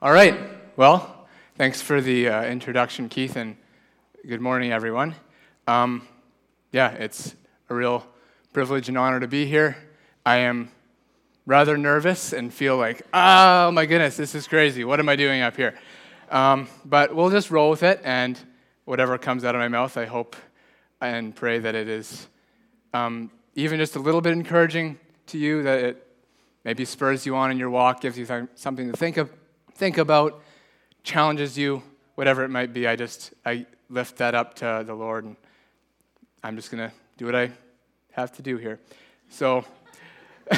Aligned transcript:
All 0.00 0.12
right. 0.12 0.38
Well, 0.76 1.26
thanks 1.56 1.82
for 1.82 2.00
the 2.00 2.28
uh, 2.28 2.44
introduction, 2.44 3.08
Keith, 3.08 3.34
and 3.34 3.56
good 4.24 4.40
morning, 4.40 4.70
everyone. 4.70 5.16
Um, 5.66 6.06
yeah, 6.70 6.92
it's 6.92 7.34
a 7.68 7.74
real 7.74 8.06
privilege 8.52 8.88
and 8.88 8.96
honor 8.96 9.18
to 9.18 9.26
be 9.26 9.44
here. 9.44 9.76
I 10.24 10.36
am 10.36 10.70
rather 11.46 11.76
nervous 11.76 12.32
and 12.32 12.54
feel 12.54 12.76
like, 12.76 13.02
oh 13.12 13.72
my 13.72 13.86
goodness, 13.86 14.16
this 14.16 14.36
is 14.36 14.46
crazy. 14.46 14.84
What 14.84 15.00
am 15.00 15.08
I 15.08 15.16
doing 15.16 15.42
up 15.42 15.56
here? 15.56 15.74
Um, 16.30 16.68
but 16.84 17.12
we'll 17.12 17.30
just 17.30 17.50
roll 17.50 17.68
with 17.68 17.82
it, 17.82 18.00
and 18.04 18.38
whatever 18.84 19.18
comes 19.18 19.44
out 19.44 19.56
of 19.56 19.58
my 19.58 19.66
mouth, 19.66 19.96
I 19.96 20.04
hope 20.04 20.36
and 21.00 21.34
pray 21.34 21.58
that 21.58 21.74
it 21.74 21.88
is 21.88 22.28
um, 22.94 23.32
even 23.56 23.80
just 23.80 23.96
a 23.96 24.00
little 24.00 24.20
bit 24.20 24.32
encouraging 24.32 24.96
to 25.26 25.38
you, 25.38 25.64
that 25.64 25.82
it 25.82 26.06
maybe 26.64 26.84
spurs 26.84 27.26
you 27.26 27.34
on 27.34 27.50
in 27.50 27.58
your 27.58 27.70
walk, 27.70 28.00
gives 28.00 28.16
you 28.16 28.26
th- 28.26 28.44
something 28.54 28.92
to 28.92 28.96
think 28.96 29.16
of 29.16 29.28
think 29.78 29.96
about, 29.96 30.42
challenges 31.04 31.56
you, 31.56 31.82
whatever 32.16 32.44
it 32.44 32.48
might 32.48 32.72
be, 32.72 32.86
I 32.86 32.96
just 32.96 33.32
I 33.46 33.64
lift 33.88 34.16
that 34.16 34.34
up 34.34 34.54
to 34.56 34.82
the 34.84 34.94
Lord 34.94 35.24
and 35.24 35.36
I'm 36.42 36.56
just 36.56 36.70
going 36.70 36.88
to 36.88 36.94
do 37.16 37.24
what 37.26 37.34
I 37.34 37.50
have 38.12 38.32
to 38.32 38.42
do 38.42 38.56
here. 38.56 38.80
So 39.28 39.64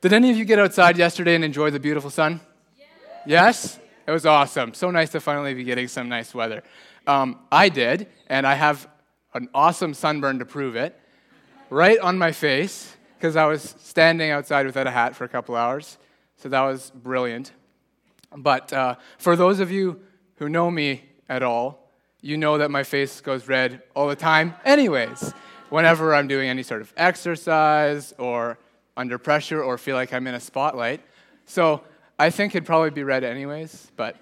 Did 0.00 0.14
any 0.14 0.30
of 0.30 0.36
you 0.36 0.46
get 0.46 0.58
outside 0.58 0.96
yesterday 0.96 1.34
and 1.34 1.44
enjoy 1.44 1.70
the 1.70 1.80
beautiful 1.80 2.08
sun? 2.08 2.40
Yes? 3.26 3.78
It 4.06 4.10
was 4.10 4.24
awesome. 4.24 4.72
So 4.72 4.90
nice 4.90 5.10
to 5.10 5.20
finally 5.20 5.52
be 5.52 5.62
getting 5.62 5.88
some 5.88 6.08
nice 6.08 6.34
weather. 6.34 6.62
Um, 7.06 7.40
I 7.52 7.68
did, 7.68 8.06
and 8.28 8.46
I 8.46 8.54
have 8.54 8.88
an 9.34 9.50
awesome 9.52 9.92
sunburn 9.92 10.38
to 10.38 10.46
prove 10.46 10.74
it, 10.74 10.98
right 11.68 11.98
on 11.98 12.16
my 12.16 12.32
face, 12.32 12.96
because 13.18 13.36
I 13.36 13.44
was 13.44 13.74
standing 13.80 14.30
outside 14.30 14.64
without 14.64 14.86
a 14.86 14.90
hat 14.90 15.14
for 15.14 15.24
a 15.24 15.28
couple 15.28 15.54
hours. 15.54 15.98
So 16.40 16.48
that 16.48 16.62
was 16.62 16.90
brilliant. 16.90 17.52
But 18.34 18.72
uh, 18.72 18.94
for 19.18 19.36
those 19.36 19.60
of 19.60 19.70
you 19.70 20.00
who 20.36 20.48
know 20.48 20.70
me 20.70 21.04
at 21.28 21.42
all, 21.42 21.90
you 22.22 22.38
know 22.38 22.56
that 22.58 22.70
my 22.70 22.82
face 22.82 23.20
goes 23.20 23.46
red 23.46 23.82
all 23.94 24.08
the 24.08 24.16
time, 24.16 24.54
anyways, 24.64 25.34
whenever 25.68 26.14
I'm 26.14 26.28
doing 26.28 26.48
any 26.48 26.62
sort 26.62 26.80
of 26.80 26.94
exercise 26.96 28.14
or 28.16 28.58
under 28.96 29.18
pressure 29.18 29.62
or 29.62 29.76
feel 29.76 29.96
like 29.96 30.14
I'm 30.14 30.26
in 30.26 30.34
a 30.34 30.40
spotlight. 30.40 31.02
So 31.44 31.82
I 32.18 32.30
think 32.30 32.54
it'd 32.54 32.66
probably 32.66 32.90
be 32.90 33.04
red 33.04 33.22
anyways, 33.22 33.92
but 33.96 34.16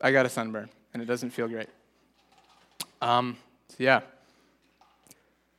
I 0.00 0.12
got 0.12 0.26
a 0.26 0.28
sunburn 0.28 0.68
and 0.94 1.02
it 1.02 1.06
doesn't 1.06 1.30
feel 1.30 1.48
great. 1.48 1.68
Um, 3.00 3.36
so 3.68 3.76
yeah. 3.78 4.00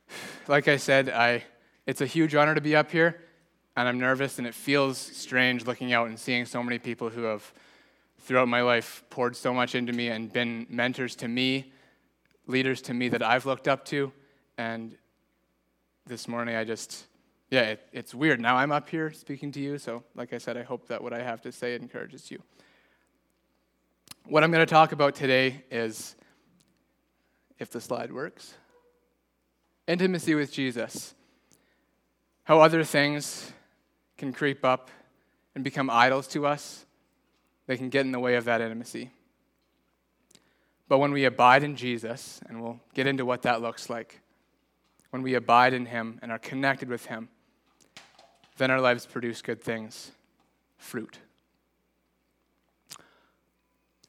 Like 0.46 0.68
I 0.68 0.76
said, 0.76 1.08
I, 1.08 1.42
it's 1.86 2.02
a 2.02 2.06
huge 2.06 2.34
honor 2.34 2.54
to 2.54 2.60
be 2.60 2.76
up 2.76 2.90
here 2.90 3.18
and 3.76 3.88
I'm 3.88 3.98
nervous, 3.98 4.38
and 4.38 4.46
it 4.46 4.54
feels 4.54 4.98
strange 4.98 5.66
looking 5.66 5.92
out 5.92 6.08
and 6.08 6.18
seeing 6.18 6.44
so 6.44 6.62
many 6.62 6.78
people 6.78 7.10
who 7.10 7.22
have, 7.22 7.52
throughout 8.20 8.48
my 8.48 8.62
life, 8.62 9.02
poured 9.10 9.36
so 9.36 9.52
much 9.52 9.74
into 9.74 9.92
me 9.92 10.08
and 10.08 10.32
been 10.32 10.66
mentors 10.70 11.16
to 11.16 11.28
me, 11.28 11.72
leaders 12.46 12.80
to 12.82 12.94
me 12.94 13.08
that 13.08 13.22
I've 13.22 13.46
looked 13.46 13.66
up 13.66 13.84
to. 13.86 14.12
And 14.56 14.96
this 16.06 16.28
morning, 16.28 16.54
I 16.54 16.64
just, 16.64 17.06
yeah, 17.50 17.62
it, 17.62 17.88
it's 17.92 18.14
weird. 18.14 18.40
Now 18.40 18.56
I'm 18.56 18.70
up 18.70 18.88
here 18.88 19.12
speaking 19.12 19.50
to 19.52 19.60
you, 19.60 19.78
so 19.78 20.04
like 20.14 20.32
I 20.32 20.38
said, 20.38 20.56
I 20.56 20.62
hope 20.62 20.86
that 20.88 21.02
what 21.02 21.12
I 21.12 21.22
have 21.22 21.40
to 21.42 21.52
say 21.52 21.74
encourages 21.74 22.30
you. 22.30 22.40
What 24.26 24.44
I'm 24.44 24.52
going 24.52 24.64
to 24.64 24.70
talk 24.70 24.92
about 24.92 25.14
today 25.14 25.64
is, 25.70 26.14
if 27.58 27.70
the 27.70 27.80
slide 27.80 28.12
works, 28.12 28.54
intimacy 29.86 30.34
with 30.34 30.52
Jesus. 30.52 31.14
How 32.44 32.60
other 32.60 32.84
things 32.84 33.52
can 34.16 34.32
creep 34.32 34.64
up 34.64 34.90
and 35.54 35.62
become 35.64 35.90
idols 35.90 36.26
to 36.28 36.46
us, 36.46 36.84
they 37.66 37.76
can 37.76 37.88
get 37.88 38.06
in 38.06 38.12
the 38.12 38.20
way 38.20 38.36
of 38.36 38.44
that 38.44 38.60
intimacy. 38.60 39.10
But 40.88 40.98
when 40.98 41.12
we 41.12 41.24
abide 41.24 41.62
in 41.62 41.76
Jesus, 41.76 42.40
and 42.48 42.62
we'll 42.62 42.80
get 42.92 43.06
into 43.06 43.24
what 43.24 43.42
that 43.42 43.62
looks 43.62 43.88
like, 43.88 44.20
when 45.10 45.22
we 45.22 45.34
abide 45.34 45.72
in 45.72 45.86
Him 45.86 46.18
and 46.22 46.30
are 46.30 46.38
connected 46.38 46.88
with 46.88 47.06
Him, 47.06 47.28
then 48.58 48.70
our 48.70 48.80
lives 48.80 49.06
produce 49.06 49.42
good 49.42 49.62
things, 49.62 50.12
fruit. 50.76 51.18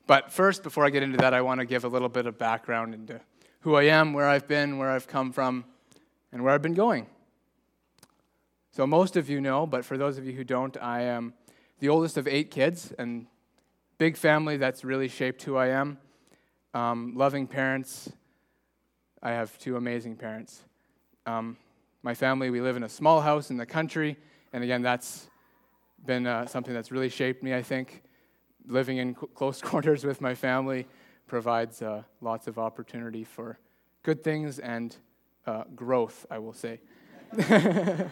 But 0.08 0.32
first, 0.32 0.62
before 0.64 0.86
I 0.86 0.90
get 0.90 1.04
into 1.04 1.18
that, 1.18 1.34
I 1.34 1.42
want 1.42 1.60
to 1.60 1.66
give 1.66 1.84
a 1.84 1.88
little 1.88 2.10
bit 2.10 2.26
of 2.28 2.38
background 2.38 2.94
into 2.94 3.22
who 3.62 3.76
I 3.76 3.84
am, 3.84 4.14
where 4.14 4.28
I've 4.28 4.48
been, 4.48 4.78
where 4.78 4.92
I've 4.92 5.08
come 5.08 5.32
from, 5.32 5.66
and 6.32 6.44
where 6.44 6.54
I've 6.54 6.62
been 6.62 6.76
going. 6.76 7.08
So, 8.76 8.86
most 8.86 9.16
of 9.16 9.30
you 9.30 9.40
know, 9.40 9.66
but 9.66 9.86
for 9.86 9.98
those 9.98 10.18
of 10.18 10.26
you 10.26 10.34
who 10.34 10.44
don't, 10.44 10.76
I 10.82 11.04
am 11.04 11.34
the 11.80 11.88
oldest 11.88 12.18
of 12.18 12.28
eight 12.28 12.52
kids 12.52 12.94
and 13.00 13.26
big 13.98 14.18
family 14.18 14.58
that's 14.58 14.84
really 14.84 15.08
shaped 15.08 15.44
who 15.44 15.56
I 15.56 15.68
am. 15.68 15.98
Um, 16.74 17.14
loving 17.16 17.48
parents. 17.48 18.12
I 19.24 19.32
have 19.32 19.58
two 19.60 19.78
amazing 19.78 20.18
parents. 20.18 20.62
Um, 21.26 21.56
my 22.04 22.14
family, 22.14 22.50
we 22.50 22.60
live 22.60 22.76
in 22.76 22.84
a 22.84 22.90
small 22.90 23.22
house 23.22 23.50
in 23.50 23.56
the 23.56 23.66
country, 23.66 24.18
and 24.52 24.62
again, 24.62 24.82
that's 24.82 25.30
been 26.06 26.28
uh, 26.28 26.46
something 26.46 26.74
that's 26.74 26.92
really 26.92 27.08
shaped 27.08 27.44
me, 27.44 27.56
I 27.56 27.62
think. 27.62 28.04
Living 28.68 28.98
in 28.98 29.14
close 29.14 29.62
quarters 29.62 30.04
with 30.04 30.20
my 30.20 30.36
family 30.36 30.86
provides 31.28 31.82
uh, 31.82 32.04
lots 32.20 32.46
of 32.46 32.60
opportunity 32.60 33.24
for 33.24 33.58
good 34.04 34.22
things 34.22 34.60
and 34.60 34.98
uh, 35.46 35.64
growth, 35.78 36.26
I 36.30 36.40
will 36.40 36.52
say. 36.52 36.82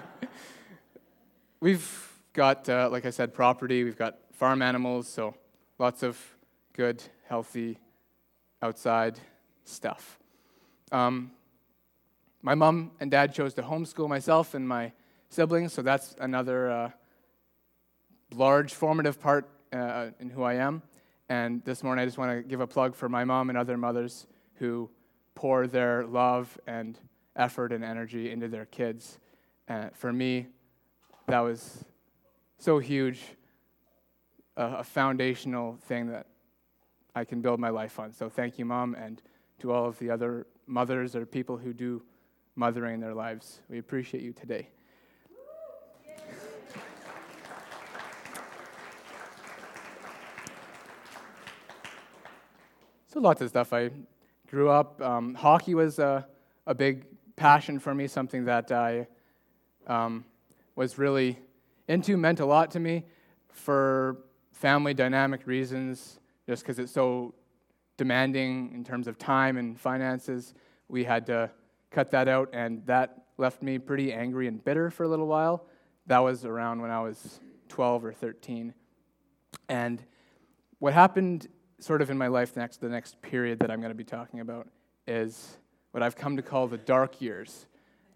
we've 1.61 2.13
got, 2.34 2.67
uh, 2.67 2.89
like 2.91 3.06
I 3.06 3.09
said, 3.09 3.34
property, 3.34 3.84
we've 3.84 3.97
got 3.97 4.17
farm 4.34 4.61
animals, 4.61 5.07
so 5.07 5.35
lots 5.79 6.03
of 6.03 6.19
good, 6.73 7.01
healthy, 7.28 7.79
outside 8.62 9.17
stuff. 9.63 10.19
Um, 10.91 11.31
my 12.41 12.56
mom 12.56 12.91
and 13.00 13.09
dad 13.09 13.33
chose 13.33 13.53
to 13.53 13.62
homeschool 13.62 14.09
myself 14.09 14.53
and 14.56 14.67
my 14.67 14.91
siblings, 15.29 15.72
so 15.72 15.81
that's 15.81 16.16
another 16.19 16.69
uh, 16.69 16.89
large 18.33 18.73
formative 18.73 19.22
part 19.22 19.50
uh, 19.72 20.07
in 20.19 20.29
who 20.29 20.44
I 20.44 20.56
am. 20.56 20.81
And 21.29 21.63
this 21.63 21.81
morning, 21.81 22.03
I 22.03 22.06
just 22.06 22.17
want 22.17 22.31
to 22.38 22.44
give 22.44 22.59
a 22.59 22.67
plug 22.67 22.94
for 22.94 23.07
my 23.07 23.23
mom 23.23 23.50
and 23.50 23.57
other 23.57 23.78
mothers 23.78 24.28
who 24.56 24.89
pour 25.33 25.66
their 25.66 26.06
love 26.06 26.59
and 26.67 27.00
effort 27.35 27.71
and 27.71 27.83
energy 27.83 28.31
into 28.31 28.47
their 28.47 28.66
kids. 28.66 29.19
Uh, 29.67 29.89
for 29.94 30.11
me, 30.13 30.47
that 31.27 31.39
was 31.39 31.83
so 32.57 32.79
huge, 32.79 33.21
a, 34.57 34.66
a 34.66 34.83
foundational 34.83 35.77
thing 35.88 36.07
that 36.07 36.27
I 37.16 37.25
can 37.25 37.41
build 37.41 37.59
my 37.59 37.69
life 37.69 37.99
on. 37.99 38.11
So 38.11 38.29
thank 38.29 38.57
you, 38.57 38.66
Mom, 38.66 38.95
and 38.95 39.21
to 39.59 39.71
all 39.71 39.85
of 39.85 39.99
the 39.99 40.09
other 40.09 40.47
mothers 40.67 41.16
or 41.16 41.25
people 41.25 41.57
who 41.57 41.73
do 41.73 42.01
mothering 42.55 42.95
in 42.95 42.99
their 42.99 43.13
lives. 43.13 43.59
We 43.69 43.79
appreciate 43.79 44.23
you 44.23 44.33
today. 44.33 44.69
So 53.07 53.19
lots 53.19 53.41
of 53.41 53.50
stuff. 53.50 53.73
I 53.73 53.91
grew 54.50 54.69
up. 54.69 55.00
Um, 55.00 55.35
hockey 55.35 55.75
was 55.75 56.00
a, 56.00 56.25
a, 56.65 56.73
big 56.73 57.05
passion 57.35 57.79
for 57.79 57.94
me, 57.94 58.07
something 58.07 58.45
that 58.45 58.71
I 58.71 59.07
um, 59.88 60.25
was 60.75 60.97
really 60.97 61.39
into 61.88 62.17
meant 62.17 62.39
a 62.39 62.45
lot 62.45 62.71
to 62.71 62.79
me 62.79 63.05
for 63.49 64.17
family 64.51 64.94
dynamic 64.94 65.45
reasons, 65.45 66.19
just 66.47 66.63
because 66.63 66.79
it's 66.79 66.91
so 66.91 67.33
demanding 67.97 68.71
in 68.73 68.83
terms 68.83 69.07
of 69.07 69.17
time 69.17 69.57
and 69.57 69.79
finances. 69.79 70.53
We 70.88 71.03
had 71.03 71.25
to 71.27 71.51
cut 71.91 72.11
that 72.11 72.27
out, 72.27 72.49
and 72.53 72.85
that 72.85 73.25
left 73.38 73.61
me 73.61 73.77
pretty 73.77 74.13
angry 74.13 74.47
and 74.47 74.63
bitter 74.63 74.89
for 74.89 75.03
a 75.03 75.07
little 75.07 75.27
while. 75.27 75.65
That 76.07 76.19
was 76.19 76.45
around 76.45 76.81
when 76.81 76.91
I 76.91 77.01
was 77.01 77.39
12 77.69 78.05
or 78.05 78.13
13. 78.13 78.73
And 79.69 80.03
what 80.79 80.94
happened 80.94 81.47
sort 81.79 82.01
of 82.01 82.09
in 82.09 82.18
my 82.18 82.27
life 82.27 82.56
next 82.56 82.81
the 82.81 82.89
next 82.89 83.21
period 83.21 83.59
that 83.59 83.71
I'm 83.71 83.79
going 83.79 83.91
to 83.91 83.95
be 83.95 84.03
talking 84.03 84.39
about 84.39 84.68
is 85.07 85.57
what 85.94 86.01
I've 86.01 86.16
come 86.16 86.38
to 86.38 86.42
call 86.42 86.68
the 86.68 86.80
dark 86.80 87.22
years. 87.22 87.68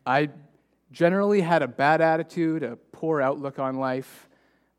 I 0.03 0.29
generally 0.91 1.41
had 1.41 1.61
a 1.61 1.67
bad 1.67 2.01
attitude, 2.01 2.63
a 2.63 2.75
poor 2.75 3.21
outlook 3.21 3.59
on 3.59 3.75
life, 3.75 4.27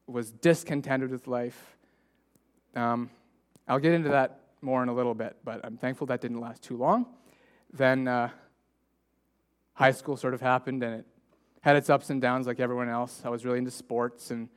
was 0.08 0.32
discontented 0.32 1.12
with 1.12 1.28
life. 1.28 1.76
Um, 2.74 3.08
I'll 3.68 3.78
get 3.78 3.92
into 3.92 4.08
that 4.08 4.40
more 4.62 4.82
in 4.82 4.88
a 4.88 4.92
little 4.92 5.14
bit, 5.14 5.36
but 5.44 5.60
I'm 5.62 5.76
thankful 5.76 6.08
that 6.08 6.20
didn't 6.20 6.40
last 6.40 6.62
too 6.62 6.76
long. 6.76 7.06
Then 7.72 8.08
uh, 8.08 8.30
high 9.74 9.92
school 9.92 10.16
sort 10.16 10.34
of 10.34 10.40
happened, 10.40 10.82
and 10.82 10.96
it 10.96 11.06
had 11.60 11.76
its 11.76 11.88
ups 11.88 12.10
and 12.10 12.20
downs 12.20 12.48
like 12.48 12.58
everyone 12.58 12.88
else. 12.88 13.22
I 13.24 13.28
was 13.28 13.44
really 13.44 13.58
into 13.58 13.70
sports 13.70 14.32
and 14.32 14.48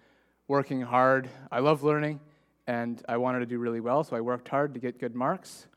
working 0.47 0.81
hard. 0.81 1.29
I 1.51 1.59
love 1.59 1.83
learning, 1.83 2.21
and 2.65 3.03
I 3.07 3.17
wanted 3.17 3.41
to 3.41 3.45
do 3.45 3.59
really 3.59 3.81
well, 3.81 4.03
so 4.03 4.15
I 4.15 4.21
worked 4.21 4.47
hard 4.47 4.73
to 4.73 4.79
get 4.79 4.99
good 4.99 5.13
marks. 5.13 5.67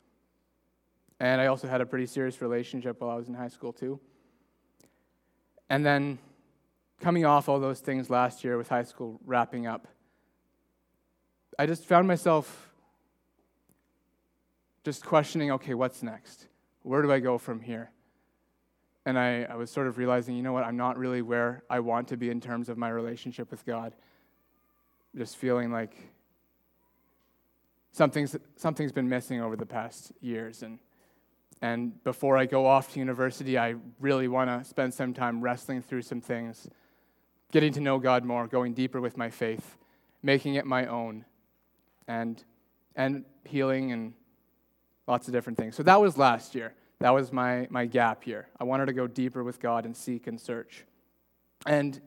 And 1.25 1.41
I 1.41 1.47
also 1.47 1.67
had 1.67 1.81
a 1.81 1.87
pretty 1.87 2.05
serious 2.05 2.39
relationship 2.39 3.01
while 3.01 3.09
I 3.09 3.15
was 3.15 3.29
in 3.29 3.33
high 3.33 3.47
school, 3.47 3.73
too. 3.73 3.99
And 5.71 5.83
then 5.83 6.19
coming 7.01 7.25
off 7.25 7.49
all 7.49 7.59
those 7.59 7.79
things 7.79 8.11
last 8.11 8.43
year 8.43 8.59
with 8.59 8.69
high 8.69 8.83
school 8.83 9.19
wrapping 9.25 9.65
up, 9.65 9.87
I 11.57 11.65
just 11.65 11.83
found 11.83 12.07
myself 12.07 12.69
just 14.83 15.03
questioning 15.03 15.49
okay, 15.53 15.73
what's 15.73 16.03
next? 16.03 16.45
Where 16.83 17.01
do 17.01 17.11
I 17.11 17.19
go 17.19 17.39
from 17.39 17.59
here? 17.59 17.89
And 19.07 19.17
I, 19.17 19.47
I 19.49 19.55
was 19.55 19.71
sort 19.71 19.87
of 19.87 19.97
realizing, 19.97 20.35
you 20.35 20.43
know 20.43 20.53
what, 20.53 20.63
I'm 20.63 20.77
not 20.77 20.95
really 20.95 21.23
where 21.23 21.63
I 21.71 21.79
want 21.79 22.07
to 22.09 22.17
be 22.17 22.29
in 22.29 22.39
terms 22.39 22.69
of 22.69 22.77
my 22.77 22.89
relationship 22.89 23.49
with 23.49 23.65
God. 23.65 23.95
Just 25.17 25.37
feeling 25.37 25.71
like 25.71 25.95
something's, 27.93 28.35
something's 28.57 28.91
been 28.91 29.09
missing 29.09 29.41
over 29.41 29.55
the 29.55 29.65
past 29.65 30.11
years. 30.21 30.61
And, 30.61 30.77
and 31.61 32.03
before 32.03 32.37
I 32.37 32.45
go 32.45 32.65
off 32.65 32.93
to 32.93 32.99
university, 32.99 33.57
I 33.57 33.75
really 33.99 34.27
want 34.27 34.49
to 34.49 34.67
spend 34.67 34.93
some 34.93 35.13
time 35.13 35.41
wrestling 35.41 35.81
through 35.81 36.01
some 36.01 36.21
things, 36.21 36.67
getting 37.51 37.73
to 37.73 37.79
know 37.79 37.97
God 37.97 38.25
more, 38.25 38.47
going 38.47 38.73
deeper 38.73 39.01
with 39.01 39.17
my 39.17 39.29
faith, 39.29 39.77
making 40.21 40.55
it 40.55 40.65
my 40.65 40.85
own, 40.85 41.25
and, 42.07 42.43
and 42.95 43.25
healing 43.45 43.91
and 43.91 44.13
lots 45.07 45.27
of 45.27 45.33
different 45.33 45.57
things. 45.57 45.75
So 45.75 45.83
that 45.83 45.99
was 45.99 46.17
last 46.17 46.55
year. 46.55 46.73
That 46.99 47.13
was 47.13 47.31
my, 47.31 47.67
my 47.69 47.85
gap 47.85 48.25
year. 48.27 48.47
I 48.59 48.63
wanted 48.63 48.87
to 48.87 48.93
go 48.93 49.07
deeper 49.07 49.43
with 49.43 49.59
God 49.59 49.85
and 49.85 49.95
seek 49.95 50.27
and 50.27 50.39
search. 50.39 50.85
And 51.65 51.99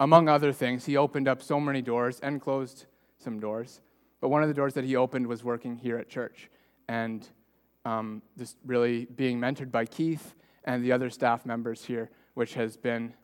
among 0.00 0.28
other 0.28 0.52
things, 0.52 0.86
he 0.86 0.96
opened 0.96 1.28
up 1.28 1.42
so 1.42 1.60
many 1.60 1.82
doors 1.82 2.20
and 2.20 2.40
closed 2.40 2.86
some 3.18 3.38
doors. 3.38 3.80
But 4.20 4.28
one 4.28 4.42
of 4.42 4.48
the 4.48 4.54
doors 4.54 4.74
that 4.74 4.84
he 4.84 4.96
opened 4.96 5.26
was 5.26 5.44
working 5.44 5.76
here 5.76 5.98
at 5.98 6.08
church 6.08 6.50
and 6.88 7.28
um, 7.84 8.22
just 8.38 8.56
really 8.64 9.06
being 9.06 9.40
mentored 9.40 9.70
by 9.70 9.84
Keith 9.84 10.34
and 10.64 10.84
the 10.84 10.92
other 10.92 11.10
staff 11.10 11.44
members 11.44 11.84
here, 11.84 12.10
which 12.34 12.54
has 12.54 12.76
been 12.76 13.14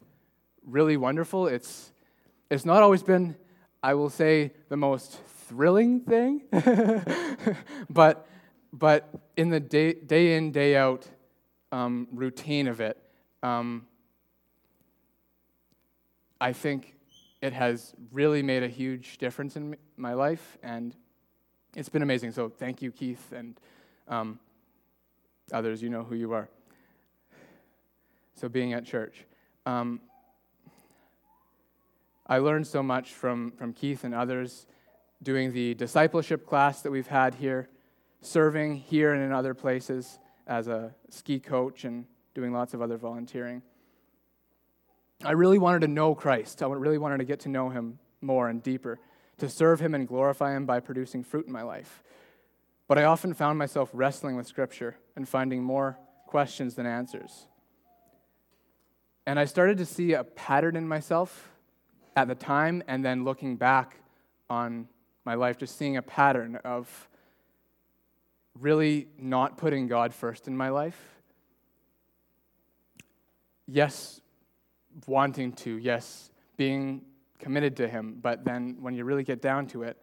really 0.66 0.96
wonderful. 0.96 1.46
It's, 1.46 1.92
it's 2.50 2.64
not 2.64 2.82
always 2.82 3.02
been, 3.02 3.36
I 3.82 3.94
will 3.94 4.10
say, 4.10 4.52
the 4.68 4.76
most 4.76 5.20
thrilling 5.48 6.00
thing, 6.00 6.42
but 7.90 8.26
but 8.72 9.08
in 9.36 9.50
the 9.50 9.60
day, 9.60 9.94
day 9.94 10.36
in, 10.36 10.52
day 10.52 10.76
out 10.76 11.06
um, 11.72 12.06
routine 12.12 12.68
of 12.68 12.80
it, 12.80 12.96
um, 13.42 13.86
I 16.40 16.52
think 16.52 16.94
it 17.42 17.52
has 17.52 17.94
really 18.12 18.42
made 18.42 18.62
a 18.62 18.68
huge 18.68 19.18
difference 19.18 19.56
in 19.56 19.76
my 19.96 20.12
life, 20.14 20.58
and 20.62 20.94
it's 21.74 21.88
been 21.88 22.02
amazing. 22.02 22.32
So 22.32 22.48
thank 22.48 22.80
you, 22.80 22.92
Keith, 22.92 23.32
and 23.32 23.58
um, 24.08 24.38
others. 25.52 25.82
You 25.82 25.90
know 25.90 26.04
who 26.04 26.14
you 26.14 26.32
are. 26.32 26.48
So 28.34 28.48
being 28.48 28.72
at 28.72 28.84
church. 28.84 29.26
Um, 29.66 30.00
I 32.26 32.38
learned 32.38 32.66
so 32.66 32.82
much 32.82 33.12
from, 33.12 33.52
from 33.52 33.72
Keith 33.72 34.04
and 34.04 34.14
others 34.14 34.66
doing 35.22 35.52
the 35.52 35.74
discipleship 35.74 36.46
class 36.46 36.82
that 36.82 36.90
we've 36.90 37.06
had 37.06 37.34
here 37.34 37.68
serving 38.22 38.76
here 38.76 39.12
and 39.12 39.22
in 39.22 39.32
other 39.32 39.54
places 39.54 40.18
as 40.46 40.68
a 40.68 40.94
ski 41.08 41.38
coach 41.40 41.84
and 41.84 42.04
doing 42.34 42.52
lots 42.52 42.74
of 42.74 42.82
other 42.82 42.96
volunteering. 42.96 43.62
I 45.24 45.32
really 45.32 45.58
wanted 45.58 45.80
to 45.82 45.88
know 45.88 46.14
Christ. 46.14 46.62
I 46.62 46.66
really 46.66 46.98
wanted 46.98 47.18
to 47.18 47.24
get 47.24 47.40
to 47.40 47.48
know 47.48 47.68
him 47.68 47.98
more 48.20 48.48
and 48.48 48.62
deeper, 48.62 48.98
to 49.38 49.48
serve 49.48 49.80
him 49.80 49.94
and 49.94 50.06
glorify 50.06 50.56
him 50.56 50.66
by 50.66 50.80
producing 50.80 51.22
fruit 51.22 51.46
in 51.46 51.52
my 51.52 51.62
life. 51.62 52.02
But 52.90 52.98
I 52.98 53.04
often 53.04 53.34
found 53.34 53.56
myself 53.56 53.88
wrestling 53.92 54.34
with 54.34 54.48
Scripture 54.48 54.96
and 55.14 55.28
finding 55.28 55.62
more 55.62 55.96
questions 56.26 56.74
than 56.74 56.86
answers. 56.86 57.46
And 59.28 59.38
I 59.38 59.44
started 59.44 59.78
to 59.78 59.86
see 59.86 60.14
a 60.14 60.24
pattern 60.24 60.74
in 60.74 60.88
myself 60.88 61.52
at 62.16 62.26
the 62.26 62.34
time, 62.34 62.82
and 62.88 63.04
then 63.04 63.22
looking 63.22 63.54
back 63.54 63.98
on 64.50 64.88
my 65.24 65.34
life, 65.34 65.56
just 65.56 65.78
seeing 65.78 65.98
a 65.98 66.02
pattern 66.02 66.56
of 66.64 67.08
really 68.58 69.06
not 69.16 69.56
putting 69.56 69.86
God 69.86 70.12
first 70.12 70.48
in 70.48 70.56
my 70.56 70.70
life. 70.70 71.00
Yes, 73.68 74.20
wanting 75.06 75.52
to, 75.52 75.76
yes, 75.76 76.32
being 76.56 77.02
committed 77.38 77.76
to 77.76 77.86
Him, 77.86 78.18
but 78.20 78.44
then 78.44 78.78
when 78.80 78.94
you 78.94 79.04
really 79.04 79.22
get 79.22 79.40
down 79.40 79.68
to 79.68 79.84
it, 79.84 79.96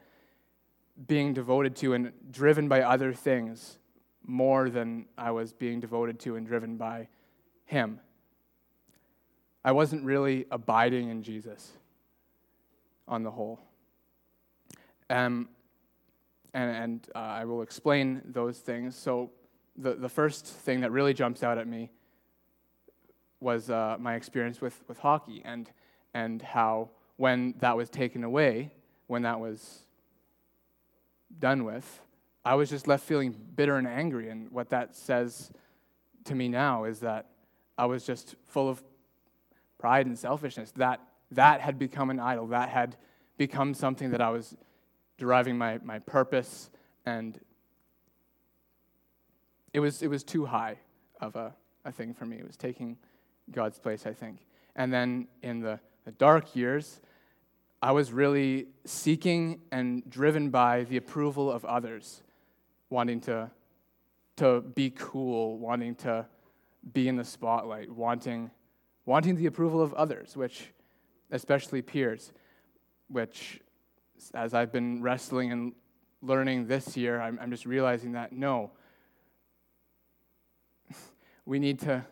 being 1.05 1.33
devoted 1.33 1.75
to 1.77 1.93
and 1.93 2.11
driven 2.31 2.67
by 2.67 2.81
other 2.81 3.13
things 3.13 3.77
more 4.25 4.69
than 4.69 5.05
I 5.17 5.31
was 5.31 5.53
being 5.53 5.79
devoted 5.79 6.19
to 6.21 6.35
and 6.35 6.45
driven 6.45 6.77
by 6.77 7.07
Him. 7.65 7.99
I 9.63 9.71
wasn't 9.71 10.03
really 10.03 10.45
abiding 10.49 11.09
in 11.09 11.23
Jesus 11.23 11.71
on 13.07 13.23
the 13.23 13.31
whole. 13.31 13.59
Um, 15.09 15.49
and, 16.53 16.75
and 16.75 17.07
uh, 17.15 17.19
I 17.19 17.45
will 17.45 17.61
explain 17.61 18.21
those 18.25 18.59
things. 18.59 18.95
So, 18.95 19.31
the, 19.79 19.93
the 19.93 20.09
first 20.09 20.45
thing 20.45 20.81
that 20.81 20.91
really 20.91 21.13
jumps 21.13 21.43
out 21.43 21.59
at 21.59 21.67
me 21.67 21.91
was 23.39 23.69
uh, 23.69 23.97
my 23.99 24.15
experience 24.15 24.59
with, 24.59 24.81
with 24.87 24.97
hockey 24.97 25.43
and, 25.45 25.69
and 26.15 26.41
how, 26.41 26.89
when 27.17 27.53
that 27.59 27.77
was 27.77 27.89
taken 27.89 28.23
away, 28.23 28.71
when 29.05 29.21
that 29.21 29.39
was 29.39 29.85
done 31.39 31.63
with, 31.63 32.01
I 32.43 32.55
was 32.55 32.69
just 32.69 32.87
left 32.87 33.03
feeling 33.05 33.35
bitter 33.55 33.75
and 33.77 33.87
angry. 33.87 34.29
And 34.29 34.51
what 34.51 34.69
that 34.69 34.95
says 34.95 35.51
to 36.25 36.35
me 36.35 36.47
now 36.47 36.85
is 36.85 36.99
that 36.99 37.27
I 37.77 37.85
was 37.85 38.05
just 38.05 38.35
full 38.47 38.69
of 38.69 38.83
pride 39.77 40.05
and 40.05 40.17
selfishness. 40.17 40.71
That, 40.77 41.01
that 41.31 41.61
had 41.61 41.77
become 41.77 42.09
an 42.09 42.19
idol, 42.19 42.47
that 42.47 42.69
had 42.69 42.95
become 43.37 43.73
something 43.73 44.11
that 44.11 44.21
I 44.21 44.29
was 44.29 44.55
deriving 45.17 45.57
my, 45.57 45.79
my 45.83 45.99
purpose, 45.99 46.69
and 47.05 47.39
it 49.73 49.79
was, 49.79 50.01
it 50.01 50.07
was 50.07 50.23
too 50.23 50.45
high 50.45 50.77
of 51.21 51.35
a, 51.35 51.53
a 51.85 51.91
thing 51.91 52.13
for 52.13 52.25
me. 52.25 52.37
It 52.37 52.45
was 52.45 52.57
taking 52.57 52.97
God's 53.51 53.79
place, 53.79 54.05
I 54.05 54.13
think. 54.13 54.39
And 54.75 54.91
then 54.93 55.27
in 55.41 55.59
the, 55.59 55.79
the 56.05 56.11
dark 56.11 56.55
years, 56.55 57.01
I 57.81 57.91
was 57.91 58.11
really 58.11 58.67
seeking 58.85 59.61
and 59.71 60.07
driven 60.09 60.49
by 60.49 60.85
the 60.85 60.97
approval 60.97 61.51
of 61.51 61.63
others, 61.65 62.23
wanting 62.89 63.21
to, 63.21 63.51
to 64.37 64.61
be 64.61 64.89
cool, 64.89 65.59
wanting 65.59 65.93
to 65.95 66.25
be 66.93 67.07
in 67.07 67.17
the 67.17 67.23
spotlight, 67.23 67.91
wanting, 67.91 68.49
wanting 69.05 69.35
the 69.35 69.45
approval 69.45 69.81
of 69.81 69.93
others, 69.93 70.35
which, 70.35 70.73
especially 71.29 71.83
peers, 71.83 72.31
which 73.09 73.59
as 74.33 74.55
I've 74.55 74.71
been 74.71 75.03
wrestling 75.03 75.51
and 75.51 75.73
learning 76.23 76.65
this 76.65 76.97
year, 76.97 77.21
I'm, 77.21 77.37
I'm 77.39 77.51
just 77.51 77.67
realizing 77.67 78.13
that 78.13 78.31
no, 78.31 78.71
we 81.45 81.59
need 81.59 81.79
to 81.81 82.03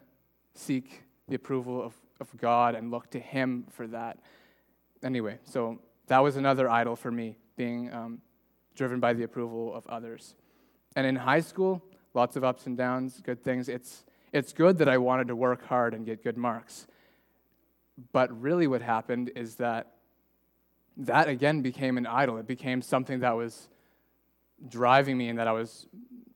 seek 0.54 1.01
the 1.28 1.36
approval 1.36 1.82
of, 1.82 1.96
of 2.20 2.30
God 2.38 2.75
and 2.75 2.92
look 2.92 3.10
to 3.12 3.20
Him 3.20 3.66
for 3.72 3.88
that. 3.88 4.20
Anyway, 5.06 5.38
so 5.44 5.80
that 6.08 6.20
was 6.20 6.36
another 6.36 6.68
idol 6.68 6.96
for 6.96 7.12
me, 7.12 7.38
being 7.56 7.94
um, 7.94 8.20
driven 8.76 9.00
by 9.00 9.14
the 9.14 9.24
approval 9.24 9.72
of 9.74 9.86
others. 9.86 10.34
And 10.96 11.06
in 11.06 11.16
high 11.16 11.42
school, 11.42 11.84
lots 12.16 12.36
of 12.36 12.44
ups 12.44 12.66
and 12.66 12.76
downs, 12.76 13.22
good 13.24 13.44
things. 13.44 13.70
It's, 13.70 14.04
it's 14.34 14.52
good 14.52 14.80
that 14.80 14.90
I 14.90 14.98
wanted 14.98 15.28
to 15.28 15.36
work 15.36 15.64
hard 15.68 15.94
and 15.94 16.08
get 16.08 16.24
good 16.24 16.38
marks. 16.38 16.88
But 18.14 18.42
really, 18.42 18.66
what 18.66 18.82
happened 18.82 19.32
is 19.36 19.56
that 19.56 19.92
that 20.98 21.30
again 21.30 21.62
became 21.62 21.98
an 21.98 22.08
idol. 22.08 22.38
It 22.38 22.48
became 22.48 22.82
something 22.82 23.20
that 23.20 23.36
was 23.36 23.70
driving 24.68 25.18
me 25.20 25.30
and 25.30 25.38
that 25.38 25.48
I 25.48 25.52
was 25.52 25.86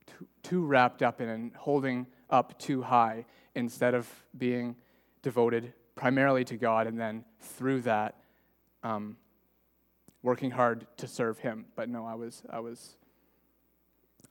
too, 0.05 0.27
too 0.43 0.65
wrapped 0.65 1.01
up 1.01 1.21
in 1.21 1.29
and 1.29 1.55
holding 1.55 2.05
up 2.29 2.59
too 2.59 2.83
high 2.83 3.25
instead 3.55 3.95
of 3.95 4.07
being 4.37 4.75
devoted 5.23 5.73
primarily 5.95 6.45
to 6.45 6.55
God 6.55 6.85
and 6.85 6.99
then 6.99 7.25
through 7.41 7.81
that 7.81 8.18
um, 8.83 9.17
working 10.21 10.51
hard 10.51 10.87
to 10.97 11.07
serve 11.07 11.39
Him. 11.39 11.65
But 11.75 11.89
no, 11.89 12.05
I 12.05 12.15
was, 12.15 12.43
I 12.49 12.59
was, 12.59 12.95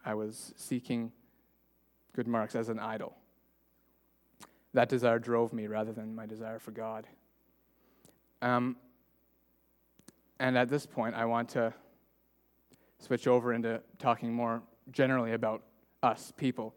I 0.05 0.15
was 0.15 0.53
seeking 0.57 1.13
good 2.15 2.27
marks 2.27 2.55
as 2.55 2.69
an 2.69 2.79
idol. 2.79 3.17
That 4.75 4.89
desire 4.89 5.19
drove 5.19 5.53
me 5.53 5.67
rather 5.67 5.93
than 5.93 6.15
my 6.15 6.27
desire 6.27 6.59
for 6.59 6.71
God. 6.73 7.07
Um, 8.43 8.77
and 10.39 10.57
at 10.57 10.69
this 10.69 10.87
point, 10.87 11.15
I 11.15 11.25
want 11.25 11.49
to 11.51 11.73
switch 12.99 13.27
over 13.27 13.53
into 13.53 13.81
talking 13.99 14.33
more 14.33 14.63
generally 14.91 15.33
about 15.33 15.63
us, 16.03 16.33
people. 16.37 16.75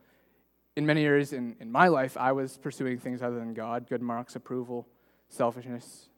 In 0.75 0.85
many 0.85 1.05
areas 1.05 1.33
in, 1.33 1.55
in 1.59 1.71
my 1.71 1.87
life, 1.87 2.17
I 2.17 2.31
was 2.31 2.57
pursuing 2.57 2.97
things 2.97 3.21
other 3.21 3.37
than 3.37 3.53
God 3.53 3.87
good 3.89 4.01
marks, 4.01 4.35
approval, 4.35 4.87
selfishness, 5.29 6.09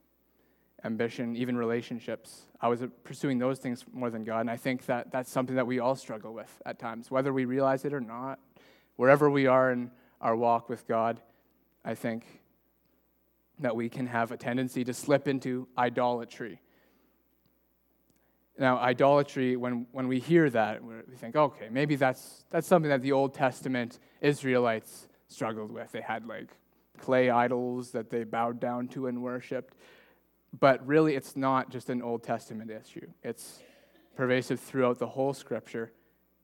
ambition, 0.84 1.36
even 1.36 1.58
relationships. 1.58 2.44
I 2.60 2.68
was 2.68 2.84
pursuing 3.04 3.40
those 3.40 3.60
things 3.60 3.86
more 3.94 4.10
than 4.10 4.24
God. 4.24 4.42
And 4.42 4.52
I 4.52 4.58
think 4.58 4.86
that 4.88 5.12
that's 5.12 5.32
something 5.32 5.56
that 5.56 5.68
we 5.68 5.80
all 5.80 5.96
struggle 5.96 6.34
with 6.34 6.62
at 6.66 6.80
times, 6.80 7.10
whether 7.10 7.32
we 7.32 7.46
realize 7.46 7.86
it 7.86 7.94
or 7.94 8.02
not. 8.02 8.40
Wherever 8.98 9.30
we 9.30 9.48
are 9.48 9.72
in 9.72 9.92
our 10.22 10.36
walk 10.36 10.70
with 10.70 10.88
God, 10.88 11.22
I 11.86 11.96
think 11.96 12.26
that 13.60 13.76
we 13.76 13.90
can 13.90 14.08
have 14.08 14.32
a 14.32 14.38
tendency 14.38 14.84
to 14.84 14.94
slip 14.94 15.28
into 15.28 15.68
idolatry 15.78 16.60
Now, 18.58 18.78
idolatry, 18.78 19.56
when, 19.56 19.88
when 19.92 20.08
we 20.08 20.20
hear 20.20 20.50
that, 20.50 20.84
we 20.84 21.16
think, 21.16 21.36
okay, 21.36 21.70
maybe 21.72 21.96
that's, 21.96 22.46
that's 22.52 22.68
something 22.68 22.90
that 22.90 23.02
the 23.02 23.12
Old 23.12 23.34
Testament 23.34 24.00
Israelites 24.22 25.08
struggled 25.28 25.72
with. 25.72 25.92
They 25.92 26.02
had 26.02 26.28
like 26.28 26.50
clay 27.00 27.30
idols 27.32 27.92
that 27.92 28.10
they 28.10 28.24
bowed 28.24 28.60
down 28.60 28.88
to 28.90 29.08
and 29.08 29.24
worshiped. 29.24 29.76
But 30.60 30.86
really, 30.86 31.16
it's 31.16 31.36
not 31.36 31.70
just 31.70 31.90
an 31.90 32.02
Old 32.02 32.24
Testament 32.24 32.70
issue, 32.70 33.08
it's 33.24 33.62
pervasive 34.16 34.60
throughout 34.60 35.00
the 35.00 35.08
whole 35.08 35.34
scripture, 35.34 35.92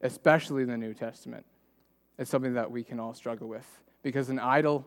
especially 0.02 0.66
the 0.66 0.78
New 0.78 0.94
Testament. 0.94 1.46
It's 2.18 2.30
something 2.30 2.56
that 2.56 2.72
we 2.72 2.84
can 2.84 3.00
all 3.00 3.14
struggle 3.14 3.48
with 3.48 3.68
because 4.02 4.30
an 4.30 4.40
idol 4.40 4.86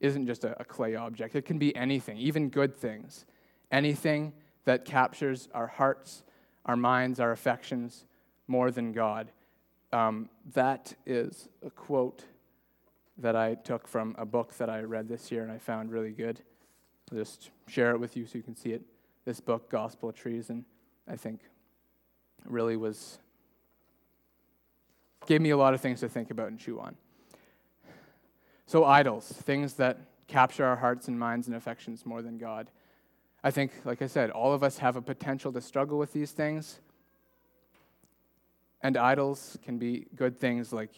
isn't 0.00 0.26
just 0.26 0.44
a, 0.44 0.60
a 0.60 0.64
clay 0.64 0.96
object, 0.96 1.36
it 1.36 1.44
can 1.44 1.58
be 1.58 1.74
anything, 1.76 2.18
even 2.18 2.48
good 2.48 2.74
things. 2.74 3.24
Anything 3.70 4.32
that 4.64 4.84
captures 4.84 5.48
our 5.54 5.66
hearts, 5.66 6.24
our 6.66 6.76
minds, 6.76 7.20
our 7.20 7.32
affections 7.32 8.04
more 8.46 8.70
than 8.70 8.92
God. 8.92 9.30
Um, 9.92 10.28
that 10.54 10.94
is 11.06 11.48
a 11.64 11.70
quote 11.70 12.24
that 13.18 13.36
I 13.36 13.54
took 13.54 13.86
from 13.86 14.14
a 14.18 14.26
book 14.26 14.54
that 14.58 14.68
I 14.68 14.80
read 14.80 15.08
this 15.08 15.30
year 15.30 15.42
and 15.42 15.52
I 15.52 15.58
found 15.58 15.90
really 15.90 16.12
good. 16.12 16.40
I'll 17.12 17.18
just 17.18 17.50
share 17.68 17.90
it 17.90 18.00
with 18.00 18.16
you 18.16 18.24
so 18.24 18.38
you 18.38 18.42
can 18.42 18.56
see 18.56 18.70
it. 18.70 18.80
This 19.26 19.38
book, 19.38 19.68
Gospel 19.68 20.08
of 20.08 20.14
Treason, 20.14 20.64
I 21.06 21.16
think 21.16 21.40
really 22.46 22.76
was 22.76 23.18
gave 25.26 25.40
me 25.40 25.50
a 25.50 25.56
lot 25.56 25.74
of 25.74 25.80
things 25.80 26.00
to 26.00 26.08
think 26.08 26.30
about 26.30 26.48
and 26.48 26.58
chew 26.58 26.80
on. 26.80 26.96
So 28.66 28.84
idols, 28.84 29.26
things 29.26 29.74
that 29.74 29.98
capture 30.26 30.64
our 30.64 30.76
hearts 30.76 31.06
and 31.06 31.18
minds 31.18 31.46
and 31.46 31.54
affections 31.54 32.06
more 32.06 32.22
than 32.22 32.38
God. 32.38 32.70
I 33.44 33.50
think, 33.50 33.72
like 33.84 34.00
I 34.00 34.06
said, 34.06 34.30
all 34.30 34.54
of 34.54 34.62
us 34.62 34.78
have 34.78 34.96
a 34.96 35.02
potential 35.02 35.52
to 35.52 35.60
struggle 35.60 35.98
with 35.98 36.12
these 36.12 36.32
things. 36.32 36.80
And 38.82 38.96
idols 38.96 39.58
can 39.62 39.78
be 39.78 40.06
good 40.16 40.38
things 40.38 40.72
like 40.72 40.94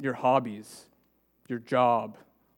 your 0.00 0.14
hobbies, 0.14 0.86
your 1.48 1.60
job, 1.60 2.16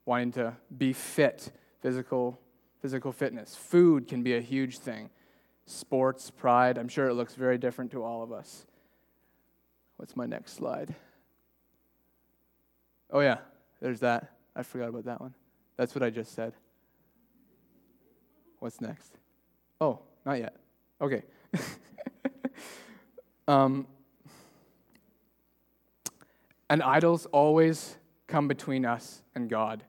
wanting 0.09 0.31
to 0.31 0.51
be 0.75 0.91
fit, 0.91 1.51
physical, 1.83 2.41
physical 2.81 3.11
fitness. 3.11 3.55
Food 3.55 4.07
can 4.07 4.23
be 4.23 4.35
a 4.35 4.41
huge 4.41 4.79
thing. 4.79 5.11
Sports, 5.67 6.31
pride, 6.31 6.79
I'm 6.79 6.87
sure 6.87 7.09
it 7.09 7.13
looks 7.13 7.35
very 7.35 7.59
different 7.59 7.91
to 7.91 8.03
all 8.03 8.23
of 8.23 8.31
us. 8.31 8.65
What's 9.97 10.15
my 10.15 10.25
next 10.25 10.53
slide? 10.53 10.95
Oh, 13.11 13.19
yeah, 13.19 13.37
there's 13.81 13.99
that. 13.99 14.31
I 14.55 14.63
forgot 14.63 14.89
about 14.89 15.05
that 15.05 15.21
one. 15.21 15.35
That's 15.77 15.93
what 15.93 16.01
I 16.01 16.09
just 16.09 16.33
said. 16.33 16.53
What's 18.57 18.81
next? 18.81 19.13
Oh, 19.79 19.99
not 20.25 20.39
yet. 20.39 20.55
Okay. 20.99 21.21
um, 23.47 23.85
and 26.67 26.81
idols 26.81 27.27
always 27.27 27.95
come 28.25 28.47
between 28.47 28.85
us 28.85 29.21
and 29.35 29.47
God. 29.47 29.83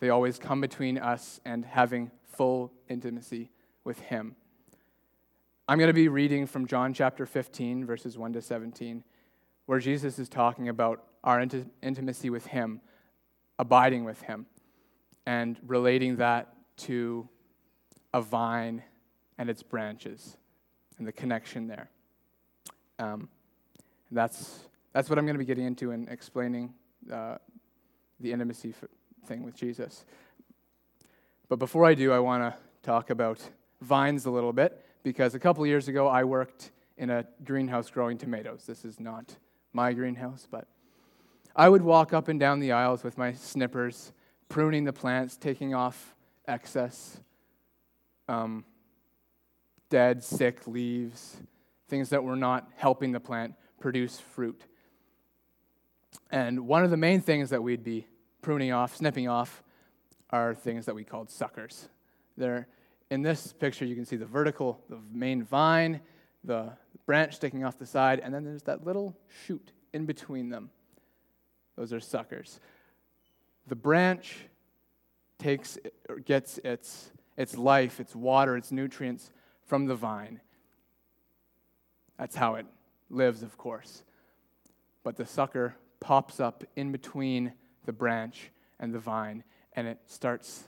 They 0.00 0.10
always 0.10 0.38
come 0.38 0.60
between 0.60 0.98
us 0.98 1.40
and 1.44 1.64
having 1.64 2.10
full 2.24 2.72
intimacy 2.88 3.50
with 3.84 3.98
Him. 4.00 4.36
I'm 5.66 5.78
going 5.78 5.88
to 5.88 5.94
be 5.94 6.08
reading 6.08 6.46
from 6.46 6.66
John 6.66 6.94
chapter 6.94 7.26
15, 7.26 7.84
verses 7.84 8.16
1 8.16 8.32
to 8.34 8.42
17, 8.42 9.04
where 9.66 9.78
Jesus 9.78 10.18
is 10.18 10.28
talking 10.28 10.68
about 10.68 11.04
our 11.24 11.40
int- 11.40 11.70
intimacy 11.82 12.30
with 12.30 12.46
Him, 12.46 12.80
abiding 13.58 14.04
with 14.04 14.22
Him, 14.22 14.46
and 15.26 15.58
relating 15.66 16.16
that 16.16 16.54
to 16.78 17.28
a 18.14 18.22
vine 18.22 18.82
and 19.36 19.50
its 19.50 19.62
branches 19.62 20.36
and 20.98 21.06
the 21.06 21.12
connection 21.12 21.66
there. 21.66 21.90
Um, 22.98 23.28
that's 24.10 24.60
that's 24.92 25.10
what 25.10 25.18
I'm 25.18 25.26
going 25.26 25.34
to 25.34 25.38
be 25.38 25.44
getting 25.44 25.66
into 25.66 25.90
and 25.90 26.08
explaining 26.08 26.72
uh, 27.12 27.36
the 28.20 28.32
intimacy 28.32 28.70
f- 28.70 28.88
thing 29.26 29.42
with 29.42 29.54
Jesus. 29.54 30.04
But 31.48 31.58
before 31.58 31.84
I 31.84 31.94
do, 31.94 32.12
I 32.12 32.18
want 32.18 32.42
to 32.42 32.58
talk 32.82 33.10
about 33.10 33.40
vines 33.80 34.26
a 34.26 34.30
little 34.30 34.52
bit 34.52 34.84
because 35.02 35.34
a 35.34 35.38
couple 35.38 35.66
years 35.66 35.88
ago 35.88 36.06
I 36.08 36.24
worked 36.24 36.70
in 36.96 37.10
a 37.10 37.24
greenhouse 37.44 37.90
growing 37.90 38.18
tomatoes. 38.18 38.64
This 38.66 38.84
is 38.84 39.00
not 39.00 39.36
my 39.72 39.92
greenhouse, 39.92 40.46
but 40.50 40.66
I 41.54 41.68
would 41.68 41.82
walk 41.82 42.12
up 42.12 42.28
and 42.28 42.38
down 42.38 42.60
the 42.60 42.72
aisles 42.72 43.02
with 43.02 43.16
my 43.16 43.32
snippers, 43.32 44.12
pruning 44.48 44.84
the 44.84 44.92
plants, 44.92 45.36
taking 45.36 45.74
off 45.74 46.14
excess, 46.46 47.20
um, 48.28 48.64
dead, 49.90 50.22
sick 50.22 50.66
leaves, 50.66 51.36
things 51.88 52.10
that 52.10 52.22
were 52.22 52.36
not 52.36 52.68
helping 52.76 53.12
the 53.12 53.20
plant 53.20 53.54
produce 53.80 54.20
fruit. 54.20 54.60
And 56.30 56.66
one 56.66 56.84
of 56.84 56.90
the 56.90 56.96
main 56.96 57.20
things 57.20 57.50
that 57.50 57.62
we'd 57.62 57.84
be 57.84 58.06
pruning 58.42 58.72
off, 58.72 58.96
snipping 58.96 59.28
off, 59.28 59.62
are 60.30 60.54
things 60.54 60.86
that 60.86 60.94
we 60.94 61.04
called 61.04 61.30
suckers. 61.30 61.88
They're, 62.36 62.68
in 63.10 63.22
this 63.22 63.52
picture, 63.52 63.84
you 63.84 63.94
can 63.94 64.04
see 64.04 64.16
the 64.16 64.26
vertical, 64.26 64.80
the 64.88 64.98
main 65.12 65.42
vine, 65.42 66.00
the 66.44 66.72
branch 67.06 67.34
sticking 67.34 67.64
off 67.64 67.78
the 67.78 67.86
side, 67.86 68.20
and 68.20 68.32
then 68.32 68.44
there's 68.44 68.62
that 68.64 68.84
little 68.84 69.16
shoot 69.46 69.72
in 69.92 70.06
between 70.06 70.50
them. 70.50 70.70
Those 71.76 71.92
are 71.92 72.00
suckers. 72.00 72.60
The 73.66 73.76
branch 73.76 74.36
takes, 75.38 75.78
or 76.08 76.16
gets 76.16 76.58
its, 76.64 77.10
its 77.36 77.56
life, 77.56 78.00
its 78.00 78.14
water, 78.14 78.56
its 78.56 78.72
nutrients 78.72 79.30
from 79.66 79.86
the 79.86 79.94
vine. 79.94 80.40
That's 82.18 82.36
how 82.36 82.56
it 82.56 82.66
lives, 83.10 83.42
of 83.42 83.56
course. 83.56 84.02
But 85.04 85.16
the 85.16 85.26
sucker 85.26 85.76
pops 86.00 86.40
up 86.40 86.64
in 86.76 86.92
between 86.92 87.52
the 87.88 87.92
branch 87.94 88.50
and 88.78 88.92
the 88.92 88.98
vine, 88.98 89.42
and 89.72 89.88
it 89.88 89.98
starts 90.04 90.64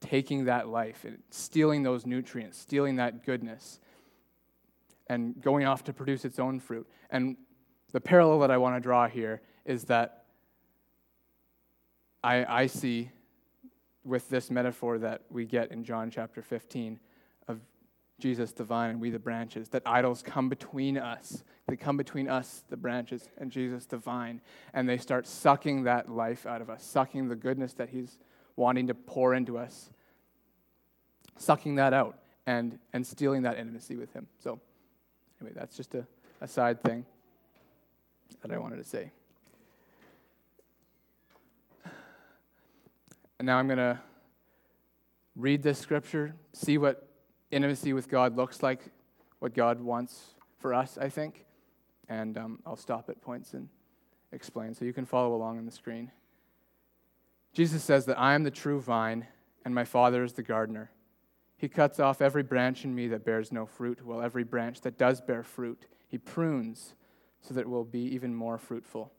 taking 0.00 0.44
that 0.44 0.68
life 0.68 1.04
and 1.04 1.18
stealing 1.28 1.82
those 1.82 2.06
nutrients, 2.06 2.56
stealing 2.56 2.94
that 2.94 3.26
goodness, 3.26 3.80
and 5.08 5.42
going 5.42 5.66
off 5.66 5.82
to 5.82 5.92
produce 5.92 6.24
its 6.24 6.38
own 6.38 6.60
fruit. 6.60 6.88
And 7.10 7.36
the 7.90 8.00
parallel 8.00 8.38
that 8.38 8.52
I 8.52 8.56
want 8.56 8.76
to 8.76 8.80
draw 8.80 9.08
here 9.08 9.42
is 9.64 9.82
that 9.86 10.26
I, 12.22 12.44
I 12.44 12.66
see 12.68 13.10
with 14.04 14.28
this 14.28 14.48
metaphor 14.48 14.96
that 14.98 15.22
we 15.28 15.46
get 15.46 15.72
in 15.72 15.82
John 15.82 16.08
chapter 16.08 16.40
15 16.40 16.92
of 16.94 17.00
Jesus 18.20 18.52
the 18.52 18.64
vine 18.64 18.90
and 18.90 19.00
we 19.00 19.10
the 19.10 19.18
branches, 19.18 19.68
that 19.70 19.82
idols 19.86 20.22
come 20.22 20.48
between 20.48 20.96
us. 20.96 21.42
They 21.66 21.76
come 21.76 21.96
between 21.96 22.28
us, 22.28 22.64
the 22.68 22.76
branches, 22.76 23.28
and 23.38 23.50
Jesus 23.50 23.86
the 23.86 23.96
vine, 23.96 24.40
and 24.74 24.88
they 24.88 24.98
start 24.98 25.26
sucking 25.26 25.84
that 25.84 26.08
life 26.08 26.46
out 26.46 26.60
of 26.60 26.70
us, 26.70 26.84
sucking 26.84 27.28
the 27.28 27.36
goodness 27.36 27.72
that 27.74 27.90
He's 27.90 28.18
wanting 28.56 28.86
to 28.88 28.94
pour 28.94 29.34
into 29.34 29.56
us, 29.56 29.90
sucking 31.36 31.76
that 31.76 31.92
out 31.92 32.18
and, 32.46 32.78
and 32.92 33.06
stealing 33.06 33.42
that 33.42 33.58
intimacy 33.58 33.96
with 33.96 34.12
Him. 34.12 34.26
So, 34.38 34.60
anyway, 35.40 35.54
that's 35.56 35.76
just 35.76 35.94
a, 35.94 36.06
a 36.40 36.48
side 36.48 36.82
thing 36.82 37.04
that 38.42 38.52
I 38.52 38.58
wanted 38.58 38.76
to 38.76 38.84
say. 38.84 39.12
And 43.38 43.46
now 43.46 43.58
I'm 43.58 43.66
going 43.66 43.78
to 43.78 43.98
read 45.34 45.62
this 45.62 45.78
scripture, 45.78 46.34
see 46.52 46.76
what 46.76 47.09
intimacy 47.50 47.92
with 47.92 48.08
God 48.08 48.36
looks 48.36 48.62
like, 48.62 48.80
what 49.40 49.54
God 49.54 49.80
wants 49.80 50.34
for 50.58 50.72
us, 50.74 50.98
I 51.00 51.08
think. 51.08 51.46
And 52.08 52.36
um, 52.38 52.58
I'll 52.64 52.76
stop 52.76 53.08
at 53.08 53.20
points 53.20 53.54
and 53.54 53.68
explain 54.32 54.74
so 54.74 54.84
you 54.84 54.92
can 54.92 55.06
follow 55.06 55.34
along 55.34 55.58
on 55.58 55.66
the 55.66 55.72
screen. 55.72 56.10
Jesus 57.52 57.82
says 57.82 58.04
that 58.06 58.18
I 58.18 58.34
am 58.34 58.44
the 58.44 58.50
true 58.50 58.80
vine, 58.80 59.26
and 59.64 59.74
my 59.74 59.84
Father 59.84 60.22
is 60.22 60.34
the 60.34 60.42
gardener. 60.42 60.90
He 61.56 61.68
cuts 61.68 61.98
off 61.98 62.22
every 62.22 62.42
branch 62.42 62.84
in 62.84 62.94
me 62.94 63.08
that 63.08 63.24
bears 63.24 63.52
no 63.52 63.66
fruit, 63.66 64.04
while 64.04 64.22
every 64.22 64.44
branch 64.44 64.80
that 64.82 64.98
does 64.98 65.20
bear 65.20 65.42
fruit, 65.42 65.86
he 66.06 66.16
prunes 66.16 66.94
so 67.42 67.54
that 67.54 67.62
it 67.62 67.68
will 67.68 67.84
be 67.84 68.00
even 68.14 68.34
more 68.34 68.58
fruitful. 68.58 69.12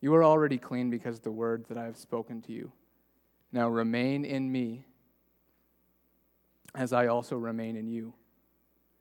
You 0.00 0.14
are 0.14 0.24
already 0.24 0.58
clean 0.58 0.90
because 0.90 1.16
of 1.16 1.22
the 1.22 1.30
word 1.30 1.66
that 1.68 1.78
I 1.78 1.84
have 1.84 1.96
spoken 1.96 2.42
to 2.42 2.52
you. 2.52 2.72
Now 3.52 3.68
remain 3.68 4.24
in 4.24 4.50
me 4.50 4.84
as 6.74 6.92
I 6.92 7.06
also 7.06 7.36
remain 7.36 7.76
in 7.76 7.88
you. 7.88 8.14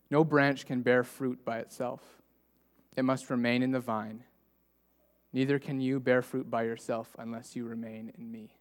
No 0.09 0.23
branch 0.23 0.65
can 0.65 0.81
bear 0.81 1.03
fruit 1.03 1.43
by 1.43 1.59
itself, 1.59 2.01
it 2.95 3.03
must 3.03 3.29
remain 3.29 3.63
in 3.63 3.71
the 3.71 3.79
vine. 3.79 4.23
Neither 5.31 5.57
can 5.57 5.81
you 5.81 5.99
bear 5.99 6.21
fruit 6.21 6.49
by 6.49 6.63
yourself 6.63 7.15
unless 7.17 7.55
you 7.55 7.65
remain 7.65 8.13
in 8.15 8.31
me. 8.31 8.55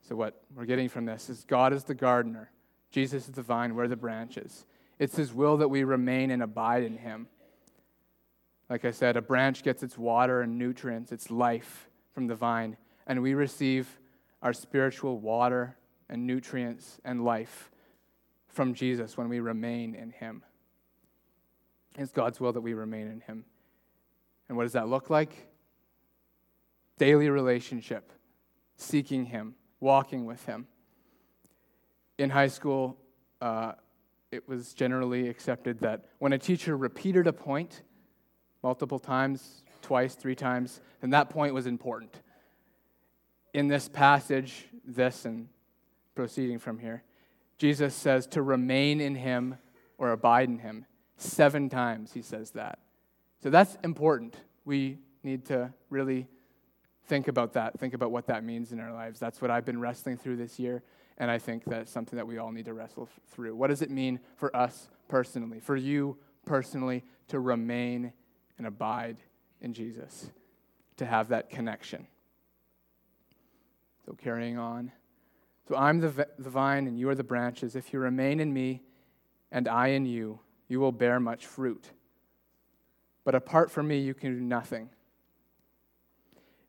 So, 0.00 0.16
what 0.16 0.42
we're 0.52 0.64
getting 0.64 0.88
from 0.88 1.04
this 1.04 1.30
is 1.30 1.44
God 1.44 1.72
is 1.72 1.84
the 1.84 1.94
gardener, 1.94 2.50
Jesus 2.90 3.28
is 3.28 3.34
the 3.34 3.42
vine, 3.42 3.76
we're 3.76 3.86
the 3.86 3.96
branches. 3.96 4.66
It's 4.98 5.16
His 5.16 5.32
will 5.32 5.56
that 5.58 5.68
we 5.68 5.84
remain 5.84 6.30
and 6.30 6.42
abide 6.42 6.82
in 6.82 6.98
Him. 6.98 7.28
Like 8.68 8.84
I 8.84 8.90
said, 8.90 9.16
a 9.16 9.22
branch 9.22 9.62
gets 9.62 9.82
its 9.82 9.96
water 9.96 10.40
and 10.40 10.58
nutrients, 10.58 11.12
its 11.12 11.30
life 11.30 11.88
from 12.12 12.26
the 12.26 12.34
vine, 12.34 12.76
and 13.06 13.22
we 13.22 13.34
receive 13.34 14.00
our 14.42 14.52
spiritual 14.52 15.18
water 15.18 15.76
and 16.08 16.26
nutrients 16.26 17.00
and 17.04 17.24
life 17.24 17.70
from 18.48 18.74
Jesus 18.74 19.16
when 19.16 19.28
we 19.28 19.40
remain 19.40 19.94
in 19.94 20.10
Him. 20.10 20.42
It's 21.98 22.12
God's 22.12 22.40
will 22.40 22.52
that 22.52 22.60
we 22.60 22.74
remain 22.74 23.08
in 23.08 23.20
Him. 23.20 23.44
And 24.48 24.56
what 24.56 24.64
does 24.64 24.72
that 24.72 24.88
look 24.88 25.10
like? 25.10 25.48
Daily 26.98 27.28
relationship, 27.28 28.12
seeking 28.76 29.26
Him, 29.26 29.54
walking 29.80 30.26
with 30.26 30.44
Him. 30.44 30.66
In 32.18 32.30
high 32.30 32.48
school, 32.48 32.96
uh, 33.40 33.72
it 34.30 34.48
was 34.48 34.72
generally 34.72 35.28
accepted 35.28 35.80
that 35.80 36.04
when 36.18 36.32
a 36.32 36.38
teacher 36.38 36.76
repeated 36.76 37.26
a 37.26 37.32
point 37.32 37.82
multiple 38.62 38.98
times, 38.98 39.62
twice, 39.82 40.14
three 40.14 40.34
times, 40.34 40.80
then 41.00 41.10
that 41.10 41.28
point 41.28 41.52
was 41.52 41.66
important. 41.66 42.20
In 43.52 43.68
this 43.68 43.88
passage, 43.88 44.66
this 44.86 45.24
and 45.24 45.48
proceeding 46.14 46.58
from 46.58 46.78
here, 46.78 47.02
Jesus 47.58 47.94
says 47.94 48.26
to 48.28 48.42
remain 48.42 49.00
in 49.00 49.14
him 49.14 49.56
or 49.98 50.10
abide 50.10 50.48
in 50.48 50.58
him. 50.58 50.86
Seven 51.16 51.68
times 51.68 52.12
he 52.12 52.22
says 52.22 52.50
that. 52.52 52.78
So 53.42 53.50
that's 53.50 53.76
important. 53.84 54.36
We 54.64 54.98
need 55.22 55.46
to 55.46 55.72
really 55.90 56.26
think 57.06 57.28
about 57.28 57.52
that, 57.54 57.78
think 57.78 57.94
about 57.94 58.10
what 58.10 58.26
that 58.26 58.44
means 58.44 58.72
in 58.72 58.80
our 58.80 58.92
lives. 58.92 59.18
That's 59.18 59.40
what 59.40 59.50
I've 59.50 59.64
been 59.64 59.80
wrestling 59.80 60.16
through 60.16 60.36
this 60.36 60.58
year, 60.58 60.82
and 61.18 61.30
I 61.30 61.38
think 61.38 61.64
that's 61.64 61.90
something 61.90 62.16
that 62.16 62.26
we 62.26 62.38
all 62.38 62.52
need 62.52 62.64
to 62.66 62.74
wrestle 62.74 63.08
through. 63.28 63.54
What 63.54 63.68
does 63.68 63.82
it 63.82 63.90
mean 63.90 64.20
for 64.36 64.54
us 64.56 64.88
personally, 65.08 65.60
for 65.60 65.76
you 65.76 66.16
personally, 66.46 67.04
to 67.28 67.40
remain 67.40 68.12
and 68.58 68.66
abide 68.66 69.18
in 69.60 69.72
Jesus, 69.72 70.30
to 70.96 71.06
have 71.06 71.28
that 71.28 71.50
connection? 71.50 72.06
So, 74.06 74.14
carrying 74.14 74.58
on. 74.58 74.90
So, 75.68 75.76
I'm 75.76 76.00
the, 76.00 76.28
the 76.38 76.50
vine 76.50 76.86
and 76.86 76.98
you 76.98 77.08
are 77.08 77.14
the 77.14 77.24
branches. 77.24 77.76
If 77.76 77.92
you 77.92 77.98
remain 77.98 78.40
in 78.40 78.52
me 78.52 78.82
and 79.50 79.68
I 79.68 79.88
in 79.88 80.06
you, 80.06 80.40
you 80.68 80.80
will 80.80 80.92
bear 80.92 81.20
much 81.20 81.46
fruit. 81.46 81.84
But 83.24 83.34
apart 83.34 83.70
from 83.70 83.88
me, 83.88 83.98
you 83.98 84.14
can 84.14 84.34
do 84.34 84.40
nothing. 84.40 84.90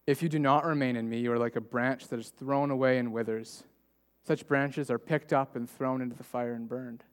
If 0.06 0.22
you 0.22 0.30
do 0.30 0.40
not 0.40 0.66
remain 0.66 0.96
in 0.96 1.10
me, 1.10 1.20
you 1.20 1.32
are 1.32 1.40
like 1.40 1.56
a 1.56 1.62
branch 1.62 2.10
that 2.10 2.20
is 2.20 2.30
thrown 2.30 2.70
away 2.70 2.98
and 2.98 3.14
withers. 3.14 3.64
Such 4.26 4.48
branches 4.48 4.92
are 4.92 5.00
picked 5.00 5.34
up 5.34 5.56
and 5.56 5.70
thrown 5.70 6.02
into 6.02 6.16
the 6.16 6.24
fire 6.24 6.54
and 6.54 6.68
burned. 6.68 7.04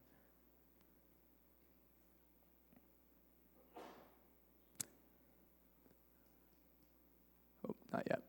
Oh, 7.69 7.75
not 7.93 8.03
yet. 8.11 8.23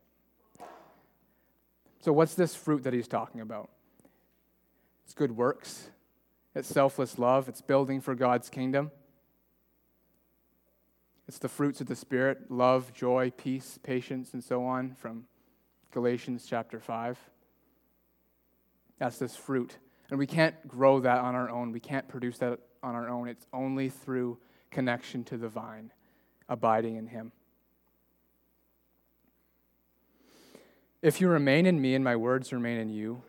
So, 2.02 2.12
what's 2.12 2.34
this 2.34 2.56
fruit 2.56 2.82
that 2.82 2.92
he's 2.92 3.06
talking 3.06 3.40
about? 3.40 3.70
It's 5.04 5.14
good 5.14 5.36
works, 5.36 5.88
it's 6.52 6.68
selfless 6.68 7.16
love, 7.16 7.48
it's 7.48 7.60
building 7.60 8.00
for 8.00 8.16
God's 8.16 8.50
kingdom. 8.50 8.90
It's 11.28 11.38
the 11.38 11.48
fruits 11.48 11.80
of 11.80 11.86
the 11.86 11.94
Spirit 11.94 12.50
love, 12.50 12.92
joy, 12.92 13.32
peace, 13.36 13.78
patience, 13.84 14.34
and 14.34 14.42
so 14.42 14.64
on 14.64 14.96
from 14.96 15.26
Galatians 15.92 16.44
chapter 16.48 16.80
5. 16.80 17.18
That's 18.98 19.18
this 19.18 19.36
fruit. 19.36 19.78
And 20.10 20.18
we 20.18 20.26
can't 20.26 20.66
grow 20.66 20.98
that 21.00 21.18
on 21.18 21.36
our 21.36 21.48
own. 21.48 21.70
We 21.70 21.80
can't 21.80 22.08
produce 22.08 22.38
that 22.38 22.58
on 22.82 22.96
our 22.96 23.08
own. 23.08 23.28
It's 23.28 23.46
only 23.52 23.88
through 23.88 24.38
connection 24.72 25.22
to 25.24 25.36
the 25.36 25.48
vine, 25.48 25.92
abiding 26.48 26.96
in 26.96 27.06
Him. 27.06 27.30
If 31.02 31.20
you 31.20 31.28
remain 31.28 31.66
in 31.66 31.80
me 31.80 31.94
and 31.94 32.04
my 32.04 32.16
words 32.16 32.52
remain 32.52 32.78
in 32.78 32.88
you, 32.88 33.22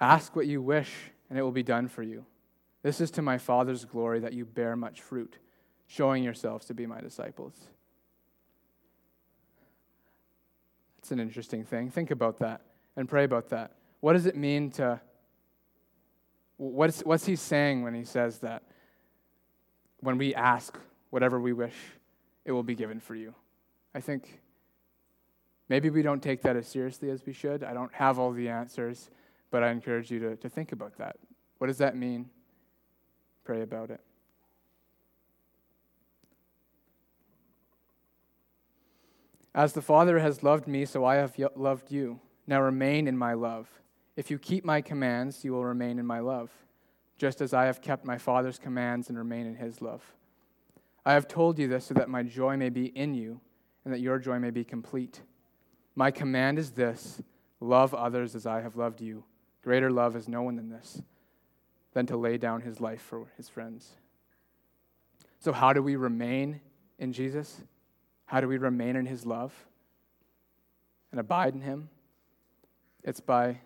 ask 0.00 0.34
what 0.36 0.46
you 0.46 0.62
wish, 0.62 0.92
and 1.28 1.38
it 1.38 1.42
will 1.42 1.52
be 1.52 1.62
done 1.62 1.88
for 1.88 2.02
you. 2.02 2.24
This 2.82 3.00
is 3.00 3.10
to 3.12 3.22
my 3.22 3.36
Father's 3.36 3.84
glory 3.84 4.20
that 4.20 4.32
you 4.32 4.44
bear 4.44 4.76
much 4.76 5.00
fruit, 5.00 5.38
showing 5.86 6.22
yourselves 6.22 6.66
to 6.66 6.74
be 6.74 6.86
my 6.86 7.00
disciples. 7.00 7.54
That's 10.98 11.10
an 11.10 11.20
interesting 11.20 11.64
thing. 11.64 11.90
Think 11.90 12.12
about 12.12 12.38
that 12.38 12.60
and 12.96 13.08
pray 13.08 13.24
about 13.24 13.48
that. 13.48 13.72
What 14.00 14.12
does 14.12 14.26
it 14.26 14.36
mean 14.36 14.70
to 14.72 15.00
What's, 16.58 17.02
what's 17.02 17.26
he 17.26 17.36
saying 17.36 17.82
when 17.82 17.94
he 17.94 18.04
says 18.04 18.38
that? 18.38 18.62
When 20.00 20.18
we 20.18 20.34
ask 20.34 20.78
whatever 21.10 21.40
we 21.40 21.52
wish, 21.52 21.74
it 22.44 22.52
will 22.52 22.62
be 22.62 22.74
given 22.74 23.00
for 23.00 23.14
you. 23.14 23.34
I 23.94 24.00
think 24.00 24.40
maybe 25.68 25.90
we 25.90 26.02
don't 26.02 26.22
take 26.22 26.42
that 26.42 26.56
as 26.56 26.66
seriously 26.66 27.10
as 27.10 27.24
we 27.26 27.32
should. 27.32 27.64
I 27.64 27.72
don't 27.72 27.92
have 27.94 28.18
all 28.18 28.32
the 28.32 28.48
answers, 28.48 29.10
but 29.50 29.62
I 29.62 29.70
encourage 29.70 30.10
you 30.10 30.18
to, 30.20 30.36
to 30.36 30.48
think 30.48 30.72
about 30.72 30.96
that. 30.98 31.16
What 31.58 31.68
does 31.68 31.78
that 31.78 31.96
mean? 31.96 32.30
Pray 33.44 33.62
about 33.62 33.90
it. 33.90 34.00
As 39.54 39.72
the 39.72 39.80
Father 39.80 40.18
has 40.18 40.42
loved 40.42 40.68
me, 40.68 40.84
so 40.84 41.04
I 41.06 41.14
have 41.14 41.34
loved 41.54 41.90
you. 41.90 42.20
Now 42.46 42.60
remain 42.60 43.08
in 43.08 43.16
my 43.16 43.32
love. 43.32 43.68
If 44.14 44.30
you 44.30 44.38
keep 44.38 44.64
my 44.64 44.82
commands, 44.82 45.44
you 45.44 45.52
will 45.52 45.64
remain 45.64 45.98
in 45.98 46.04
my 46.04 46.20
love, 46.20 46.50
just 47.16 47.40
as 47.40 47.54
I 47.54 47.64
have 47.64 47.80
kept 47.80 48.04
my 48.04 48.18
Father's 48.18 48.58
commands 48.58 49.08
and 49.08 49.16
remain 49.16 49.46
in 49.46 49.56
his 49.56 49.80
love. 49.80 50.02
I 51.06 51.14
have 51.14 51.26
told 51.26 51.58
you 51.58 51.68
this 51.68 51.86
so 51.86 51.94
that 51.94 52.10
my 52.10 52.22
joy 52.22 52.56
may 52.56 52.68
be 52.68 52.86
in 52.86 53.14
you 53.14 53.40
and 53.84 53.94
that 53.94 54.00
your 54.00 54.18
joy 54.18 54.38
may 54.38 54.50
be 54.50 54.64
complete. 54.64 55.22
My 55.96 56.10
command 56.10 56.58
is 56.58 56.72
this 56.72 57.22
love 57.58 57.94
others 57.94 58.34
as 58.34 58.46
I 58.46 58.60
have 58.60 58.76
loved 58.76 59.00
you. 59.00 59.24
Greater 59.62 59.90
love 59.90 60.14
is 60.14 60.28
no 60.28 60.42
one 60.42 60.56
than 60.56 60.68
this, 60.68 61.02
than 61.94 62.06
to 62.06 62.16
lay 62.16 62.36
down 62.36 62.60
his 62.60 62.80
life 62.80 63.00
for 63.00 63.26
his 63.36 63.48
friends. 63.48 63.92
So, 65.40 65.52
how 65.52 65.72
do 65.72 65.82
we 65.82 65.96
remain 65.96 66.60
in 66.98 67.12
Jesus? 67.12 67.62
How 68.26 68.40
do 68.40 68.46
we 68.46 68.58
remain 68.58 68.94
in 68.94 69.06
his 69.06 69.24
love 69.24 69.52
and 71.10 71.18
abide 71.18 71.54
in 71.54 71.62
him? 71.62 71.88
It's 73.02 73.20
by 73.20 73.60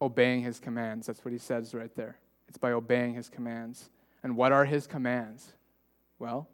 obeying 0.00 0.42
his 0.42 0.60
commands. 0.60 1.06
That's 1.06 1.24
what 1.24 1.32
he 1.32 1.38
says 1.38 1.74
right 1.74 1.94
there. 1.96 2.18
It's 2.46 2.58
by 2.58 2.72
obeying 2.72 3.14
his 3.14 3.28
commands. 3.28 3.90
And 4.22 4.36
what 4.36 4.52
are 4.52 4.64
his 4.64 4.86
commands? 4.86 5.52
Well, 6.18 6.48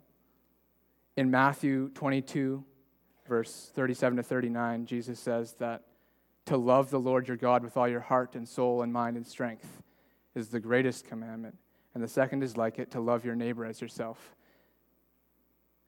in 1.16 1.30
Matthew 1.30 1.90
22, 1.90 2.64
verse 3.26 3.70
37 3.74 4.16
to 4.18 4.22
39, 4.22 4.86
Jesus 4.86 5.18
says 5.18 5.54
that 5.54 5.82
to 6.46 6.56
love 6.56 6.90
the 6.90 7.00
Lord 7.00 7.26
your 7.26 7.36
God 7.36 7.62
with 7.62 7.76
all 7.76 7.88
your 7.88 8.00
heart 8.00 8.34
and 8.34 8.46
soul 8.46 8.82
and 8.82 8.92
mind 8.92 9.16
and 9.16 9.26
strength 9.26 9.82
is 10.34 10.48
the 10.48 10.60
greatest 10.60 11.06
commandment. 11.06 11.56
And 11.94 12.02
the 12.02 12.08
second 12.08 12.42
is 12.42 12.56
like 12.56 12.78
it 12.78 12.90
to 12.92 13.00
love 13.00 13.24
your 13.24 13.36
neighbor 13.36 13.64
as 13.64 13.80
yourself. 13.80 14.34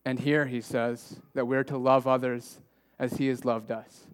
And 0.05 0.21
here 0.21 0.47
he 0.47 0.61
says 0.61 1.21
that 1.35 1.47
we're 1.47 1.65
to 1.65 1.77
love 1.77 2.07
others 2.07 2.59
as 2.99 3.15
he 3.15 3.27
has 3.27 3.45
loved 3.45 3.71
us. 3.71 4.07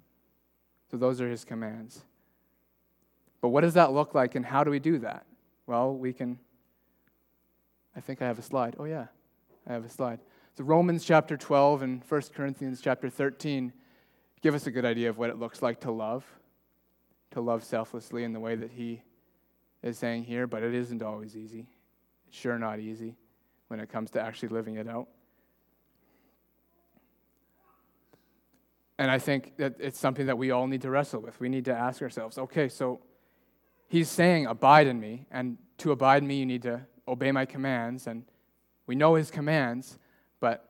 So 0.90 0.96
those 0.96 1.20
are 1.20 1.28
his 1.28 1.44
commands. 1.44 2.02
But 3.40 3.50
what 3.50 3.60
does 3.60 3.74
that 3.74 3.92
look 3.92 4.14
like 4.14 4.34
and 4.34 4.44
how 4.44 4.64
do 4.64 4.70
we 4.70 4.78
do 4.78 4.98
that? 4.98 5.26
Well, 5.66 5.94
we 5.94 6.12
can. 6.12 6.38
I 7.94 8.00
think 8.00 8.22
I 8.22 8.26
have 8.26 8.38
a 8.38 8.42
slide. 8.42 8.76
Oh, 8.78 8.84
yeah, 8.84 9.06
I 9.66 9.74
have 9.74 9.84
a 9.84 9.88
slide. 9.88 10.20
So, 10.54 10.64
Romans 10.64 11.02
chapter 11.02 11.38
12 11.38 11.80
and 11.80 12.02
1 12.06 12.22
Corinthians 12.34 12.82
chapter 12.82 13.08
13 13.08 13.72
give 14.42 14.54
us 14.54 14.66
a 14.66 14.70
good 14.70 14.84
idea 14.84 15.08
of 15.08 15.16
what 15.16 15.30
it 15.30 15.38
looks 15.38 15.62
like 15.62 15.80
to 15.80 15.90
love, 15.90 16.26
to 17.30 17.40
love 17.40 17.64
selflessly 17.64 18.22
in 18.22 18.34
the 18.34 18.40
way 18.40 18.54
that 18.54 18.72
he 18.72 19.00
is 19.82 19.96
saying 19.96 20.24
here, 20.24 20.46
but 20.46 20.62
it 20.62 20.74
isn't 20.74 21.02
always 21.02 21.38
easy. 21.38 21.66
It's 22.28 22.36
sure 22.36 22.58
not 22.58 22.80
easy 22.80 23.16
when 23.68 23.80
it 23.80 23.88
comes 23.88 24.10
to 24.10 24.20
actually 24.20 24.50
living 24.50 24.74
it 24.74 24.86
out. 24.86 25.08
And 28.98 29.10
I 29.10 29.18
think 29.18 29.56
that 29.56 29.76
it's 29.78 29.98
something 29.98 30.26
that 30.26 30.36
we 30.36 30.50
all 30.50 30.66
need 30.66 30.82
to 30.82 30.90
wrestle 30.90 31.22
with. 31.22 31.40
We 31.40 31.48
need 31.48 31.64
to 31.64 31.74
ask 31.74 32.02
ourselves 32.02 32.36
okay, 32.36 32.68
so 32.68 33.00
he's 33.88 34.10
saying, 34.10 34.44
Abide 34.46 34.86
in 34.86 35.00
me. 35.00 35.24
And 35.30 35.56
to 35.78 35.92
abide 35.92 36.22
in 36.22 36.28
me, 36.28 36.36
you 36.36 36.46
need 36.46 36.62
to 36.62 36.82
obey 37.08 37.32
my 37.32 37.46
commands. 37.46 38.06
And 38.06 38.24
we 38.86 38.94
know 38.94 39.14
his 39.14 39.30
commands, 39.30 39.98
but 40.42 40.68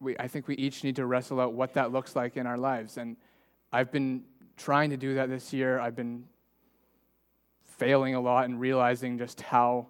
we, 0.00 0.16
I 0.18 0.28
think 0.28 0.48
we 0.48 0.54
each 0.54 0.82
need 0.82 0.96
to 0.96 1.04
wrestle 1.04 1.38
out 1.38 1.52
what 1.52 1.74
that 1.74 1.92
looks 1.92 2.16
like 2.16 2.38
in 2.38 2.46
our 2.46 2.56
lives. 2.56 2.96
And 2.96 3.18
I've 3.70 3.92
been 3.92 4.22
trying 4.56 4.88
to 4.90 4.96
do 4.96 5.16
that 5.16 5.28
this 5.28 5.52
year. 5.52 5.78
I've 5.78 5.94
been 5.94 6.24
failing 7.76 8.14
a 8.14 8.20
lot 8.22 8.46
and 8.46 8.58
realizing 8.58 9.18
just 9.18 9.42
how, 9.42 9.88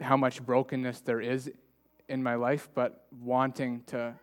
how 0.00 0.16
much 0.16 0.44
brokenness 0.44 1.02
there 1.02 1.20
is 1.20 1.48
in 2.08 2.24
my 2.24 2.34
life, 2.34 2.68
but 2.74 3.06
wanting 3.22 3.84
to 3.86 4.14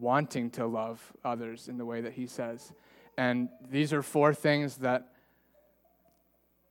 wanting 0.00 0.50
to 0.50 0.66
love 0.66 1.12
others 1.24 1.68
in 1.68 1.78
the 1.78 1.84
way 1.84 2.00
that 2.00 2.14
he 2.14 2.26
says. 2.26 2.72
And 3.16 3.48
these 3.70 3.92
are 3.92 4.02
four 4.02 4.34
things 4.34 4.78
that 4.78 5.12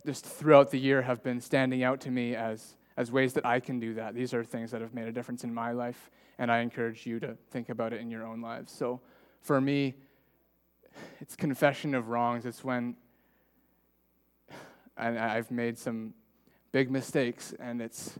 just 0.05 0.25
throughout 0.25 0.71
the 0.71 0.77
year 0.77 1.01
have 1.03 1.23
been 1.23 1.39
standing 1.39 1.81
out 1.85 2.01
to 2.01 2.11
me 2.11 2.35
as, 2.35 2.75
as 2.97 3.11
ways 3.11 3.33
that 3.33 3.45
I 3.45 3.59
can 3.59 3.79
do 3.79 3.93
that. 3.95 4.15
These 4.15 4.33
are 4.33 4.43
things 4.43 4.71
that 4.71 4.81
have 4.81 4.93
made 4.93 5.07
a 5.07 5.11
difference 5.11 5.43
in 5.43 5.53
my 5.53 5.71
life, 5.71 6.09
and 6.37 6.51
I 6.51 6.59
encourage 6.59 7.05
you 7.05 7.19
to 7.19 7.35
think 7.51 7.69
about 7.69 7.93
it 7.93 8.01
in 8.01 8.09
your 8.09 8.25
own 8.25 8.41
lives. 8.41 8.71
So 8.71 9.01
for 9.41 9.59
me, 9.59 9.95
it's 11.19 11.35
confession 11.35 11.93
of 11.93 12.07
wrongs. 12.07 12.45
It's 12.45 12.63
when 12.63 12.95
I've 14.97 15.51
made 15.51 15.77
some 15.77 16.13
big 16.71 16.89
mistakes, 16.89 17.53
and 17.59 17.81
it's 17.81 18.17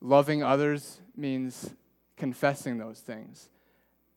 loving 0.00 0.42
others 0.42 1.00
means 1.16 1.74
confessing 2.16 2.78
those 2.78 3.00
things 3.00 3.48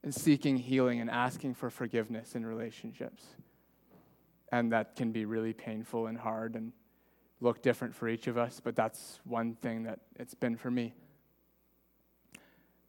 and 0.04 0.14
seeking 0.14 0.58
healing 0.58 1.00
and 1.00 1.10
asking 1.10 1.54
for 1.54 1.70
forgiveness 1.70 2.36
in 2.36 2.46
relationships. 2.46 3.24
And 4.52 4.74
that 4.74 4.96
can 4.96 5.12
be 5.12 5.24
really 5.24 5.54
painful 5.54 6.08
and 6.08 6.18
hard 6.18 6.56
and 6.56 6.74
look 7.42 7.62
different 7.62 7.94
for 7.94 8.08
each 8.08 8.28
of 8.28 8.38
us, 8.38 8.62
but 8.64 8.76
that's 8.76 9.20
one 9.26 9.56
thing 9.56 9.84
that 9.84 10.00
it's 10.18 10.36
been 10.36 10.56
for 10.56 10.72
me. 10.72 10.94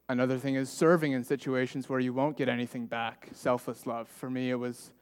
Another 0.08 0.38
thing 0.38 0.56
is 0.56 0.68
serving 0.68 1.12
in 1.12 1.24
situations 1.24 1.88
where 1.88 1.98
you 1.98 2.12
won't 2.12 2.36
get 2.36 2.48
anything 2.48 2.86
back, 2.86 3.30
selfless 3.32 3.86
love. 3.86 4.08
For 4.08 4.28
me, 4.28 4.50
it 4.50 4.56
was 4.56 4.92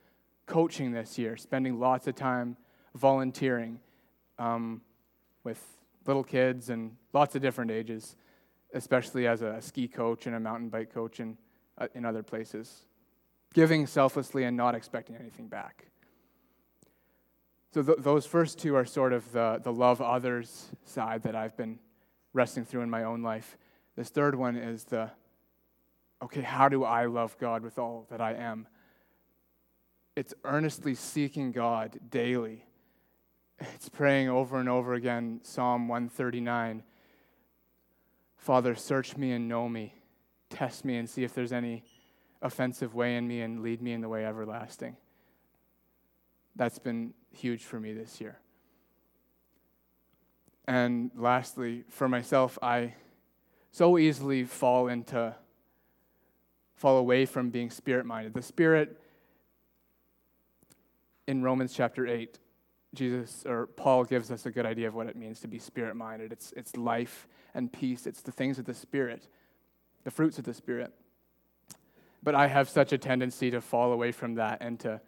coaching 0.46 0.92
this 0.92 1.18
year, 1.18 1.36
spending 1.36 1.80
lots 1.80 2.06
of 2.06 2.14
time 2.14 2.56
volunteering 2.94 3.80
um, 4.38 4.82
with 5.42 5.60
little 6.06 6.24
kids 6.24 6.70
and 6.70 6.96
lots 7.12 7.34
of 7.34 7.42
different 7.42 7.72
ages, 7.72 8.14
especially 8.72 9.26
as 9.26 9.42
a 9.42 9.60
ski 9.60 9.88
coach 9.88 10.26
and 10.26 10.36
a 10.36 10.40
mountain 10.40 10.68
bike 10.68 10.92
coach 10.92 11.18
and 11.18 11.36
uh, 11.78 11.88
in 11.94 12.04
other 12.04 12.22
places. 12.22 12.84
Giving 13.52 13.86
selflessly 13.86 14.44
and 14.44 14.56
not 14.56 14.76
expecting 14.76 15.16
anything 15.16 15.48
back. 15.48 15.86
So, 17.72 17.82
th- 17.82 17.98
those 17.98 18.26
first 18.26 18.58
two 18.58 18.74
are 18.74 18.84
sort 18.84 19.12
of 19.12 19.30
the, 19.32 19.60
the 19.62 19.72
love 19.72 20.00
others 20.00 20.70
side 20.84 21.22
that 21.22 21.36
I've 21.36 21.56
been 21.56 21.78
wrestling 22.32 22.64
through 22.64 22.82
in 22.82 22.90
my 22.90 23.04
own 23.04 23.22
life. 23.22 23.56
This 23.96 24.08
third 24.08 24.34
one 24.34 24.56
is 24.56 24.84
the 24.84 25.10
okay, 26.22 26.42
how 26.42 26.68
do 26.68 26.84
I 26.84 27.06
love 27.06 27.36
God 27.38 27.62
with 27.62 27.78
all 27.78 28.06
that 28.10 28.20
I 28.20 28.34
am? 28.34 28.66
It's 30.16 30.34
earnestly 30.44 30.94
seeking 30.94 31.52
God 31.52 31.98
daily. 32.10 32.64
It's 33.74 33.88
praying 33.88 34.28
over 34.28 34.58
and 34.58 34.68
over 34.68 34.94
again 34.94 35.40
Psalm 35.42 35.86
139 35.86 36.82
Father, 38.40 38.74
search 38.74 39.18
me 39.18 39.32
and 39.32 39.48
know 39.48 39.68
me. 39.68 39.94
Test 40.48 40.82
me 40.82 40.96
and 40.96 41.08
see 41.08 41.24
if 41.24 41.34
there's 41.34 41.52
any 41.52 41.84
offensive 42.40 42.94
way 42.94 43.16
in 43.16 43.28
me 43.28 43.42
and 43.42 43.62
lead 43.62 43.82
me 43.82 43.92
in 43.92 44.00
the 44.00 44.08
way 44.08 44.24
everlasting. 44.24 44.96
That's 46.56 46.78
been 46.78 47.14
huge 47.32 47.64
for 47.64 47.80
me 47.80 47.92
this 47.92 48.20
year. 48.20 48.38
And 50.66 51.10
lastly, 51.16 51.84
for 51.88 52.08
myself, 52.08 52.58
I 52.62 52.94
so 53.72 53.98
easily 53.98 54.44
fall 54.44 54.88
into, 54.88 55.34
fall 56.74 56.98
away 56.98 57.26
from 57.26 57.50
being 57.50 57.70
spirit 57.70 58.06
minded. 58.06 58.34
The 58.34 58.42
Spirit 58.42 59.00
in 61.26 61.42
Romans 61.42 61.72
chapter 61.72 62.06
8, 62.06 62.38
Jesus 62.94 63.44
or 63.46 63.66
Paul 63.66 64.04
gives 64.04 64.30
us 64.30 64.46
a 64.46 64.50
good 64.50 64.66
idea 64.66 64.88
of 64.88 64.94
what 64.94 65.06
it 65.06 65.16
means 65.16 65.40
to 65.40 65.48
be 65.48 65.58
spirit 65.58 65.94
minded. 65.94 66.32
It's, 66.32 66.52
it's 66.56 66.76
life 66.76 67.28
and 67.54 67.72
peace, 67.72 68.06
it's 68.06 68.22
the 68.22 68.32
things 68.32 68.58
of 68.58 68.64
the 68.64 68.74
Spirit, 68.74 69.28
the 70.04 70.10
fruits 70.10 70.38
of 70.38 70.44
the 70.44 70.54
Spirit. 70.54 70.92
But 72.22 72.34
I 72.34 72.48
have 72.48 72.68
such 72.68 72.92
a 72.92 72.98
tendency 72.98 73.50
to 73.50 73.60
fall 73.60 73.92
away 73.92 74.12
from 74.12 74.34
that 74.34 74.58
and 74.60 74.78
to 74.80 75.00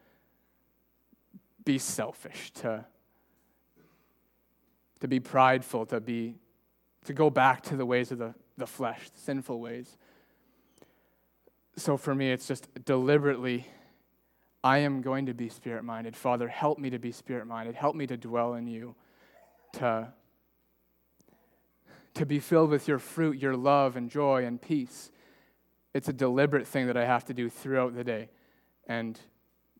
be 1.65 1.79
selfish, 1.79 2.51
to, 2.53 2.85
to 5.01 5.09
be 5.09 5.21
prideful, 5.21 5.87
to, 5.87 6.01
be, 6.01 6.37
to 7.05 7.13
go 7.13 7.31
back 7.31 7.63
to 7.63 7.77
the 7.77 7.87
ways 7.87 8.11
of 8.13 8.19
the, 8.19 8.35
the 8.57 8.67
flesh, 8.67 9.11
the 9.11 9.21
sinful 9.21 9.61
ways. 9.61 9.97
So 11.77 11.97
for 11.97 12.15
me, 12.15 12.31
it's 12.31 12.47
just 12.47 12.69
deliberately 12.85 13.67
I 14.65 14.79
am 14.79 15.03
going 15.03 15.27
to 15.27 15.35
be 15.35 15.49
spirit 15.49 15.83
minded. 15.83 16.17
Father, 16.17 16.47
help 16.47 16.79
me 16.79 16.91
to 16.91 16.99
be 16.99 17.11
spirit 17.11 17.47
minded. 17.47 17.75
Help 17.75 17.97
me 17.97 18.07
to 18.07 18.17
dwell 18.17 18.55
in 18.55 18.67
you, 18.67 18.95
to, 19.75 20.13
to 22.15 22.27
be 22.27 22.39
filled 22.39 22.71
with 22.71 22.87
your 22.87 22.99
fruit, 22.99 23.39
your 23.39 23.57
love 23.57 23.97
and 23.97 24.09
joy 24.09 24.45
and 24.45 24.63
peace. 24.63 25.11
It's 25.95 26.09
a 26.09 26.13
deliberate 26.13 26.67
thing 26.67 26.87
that 26.87 26.97
I 26.97 27.05
have 27.05 27.25
to 27.27 27.35
do 27.35 27.51
throughout 27.51 27.97
the 27.97 28.05
day. 28.05 28.29
And 28.87 29.19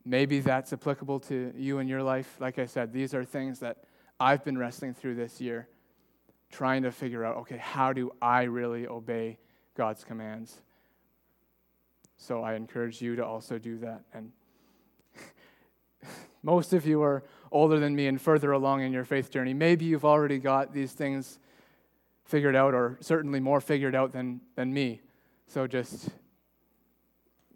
maybe 0.05 0.41
that's 0.41 0.73
applicable 0.73 1.21
to 1.21 1.53
you 1.57 1.79
in 1.79 1.89
your 1.89 2.03
life. 2.03 2.37
Like 2.41 2.59
I 2.59 2.67
said, 2.67 2.93
these 2.93 3.15
are 3.15 3.25
things 3.25 3.61
that 3.61 3.85
I've 4.19 4.45
been 4.45 4.59
wrestling 4.59 4.95
through 4.95 5.15
this 5.17 5.41
year, 5.41 5.69
trying 6.51 6.83
to 6.83 6.93
figure 6.93 7.25
out 7.25 7.37
okay, 7.39 7.59
how 7.59 7.93
do 7.93 8.13
I 8.21 8.43
really 8.45 8.87
obey 8.87 9.39
God's 9.77 10.05
commands? 10.05 10.61
So 12.17 12.43
I 12.43 12.55
encourage 12.55 13.03
you 13.03 13.17
to 13.17 13.25
also 13.25 13.59
do 13.59 13.79
that. 13.79 14.03
And 14.15 14.33
most 16.43 16.73
of 16.73 16.87
you 16.87 17.03
are 17.03 17.25
older 17.51 17.81
than 17.81 17.97
me 17.97 18.07
and 18.07 18.21
further 18.21 18.53
along 18.53 18.83
in 18.83 18.93
your 18.93 19.05
faith 19.05 19.31
journey. 19.31 19.55
Maybe 19.55 19.85
you've 19.87 20.05
already 20.05 20.39
got 20.39 20.73
these 20.73 20.93
things 20.93 21.39
figured 22.25 22.55
out, 22.55 22.75
or 22.75 22.97
certainly 23.01 23.41
more 23.41 23.61
figured 23.61 23.95
out 23.95 24.13
than, 24.13 24.41
than 24.55 24.73
me. 24.73 25.01
So 25.49 25.67
just, 25.67 26.11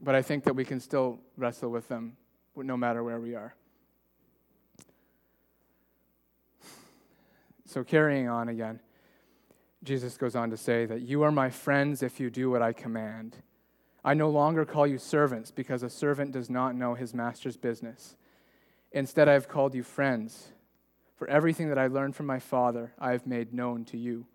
but 0.03 0.15
I 0.15 0.21
think 0.21 0.45
that 0.45 0.57
we 0.57 0.65
can 0.65 0.81
still 0.81 1.21
wrestle 1.37 1.71
with 1.71 1.89
them 1.89 2.17
no 2.65 2.77
matter 2.77 3.03
where 3.03 3.21
we 3.21 3.35
are. 3.35 3.55
So, 7.67 7.85
carrying 7.85 8.29
on 8.29 8.49
again, 8.49 8.81
Jesus 9.83 10.17
goes 10.17 10.35
on 10.35 10.51
to 10.51 10.57
say 10.57 10.87
that 10.87 11.03
you 11.03 11.23
are 11.23 11.33
my 11.33 11.51
friends 11.51 12.03
if 12.03 12.19
you 12.21 12.31
do 12.31 12.51
what 12.51 12.63
I 12.63 12.73
command. 12.73 13.37
I 14.05 14.15
no 14.15 14.31
longer 14.31 14.65
call 14.65 14.87
you 14.87 14.99
servants 14.99 15.51
because 15.51 15.83
a 15.83 15.91
servant 15.91 16.33
does 16.33 16.49
not 16.49 16.77
know 16.77 16.95
his 16.95 17.13
master's 17.13 17.57
business. 17.57 18.17
Instead, 18.93 19.29
I 19.29 19.33
have 19.33 19.49
called 19.49 19.75
you 19.75 19.83
friends. 19.83 20.53
For 21.17 21.29
everything 21.29 21.69
that 21.71 21.79
I 21.79 21.87
learned 21.89 22.15
from 22.15 22.27
my 22.27 22.39
Father, 22.39 22.93
I 22.99 23.13
have 23.13 23.27
made 23.27 23.53
known 23.53 23.85
to 23.87 23.99
you. 23.99 24.27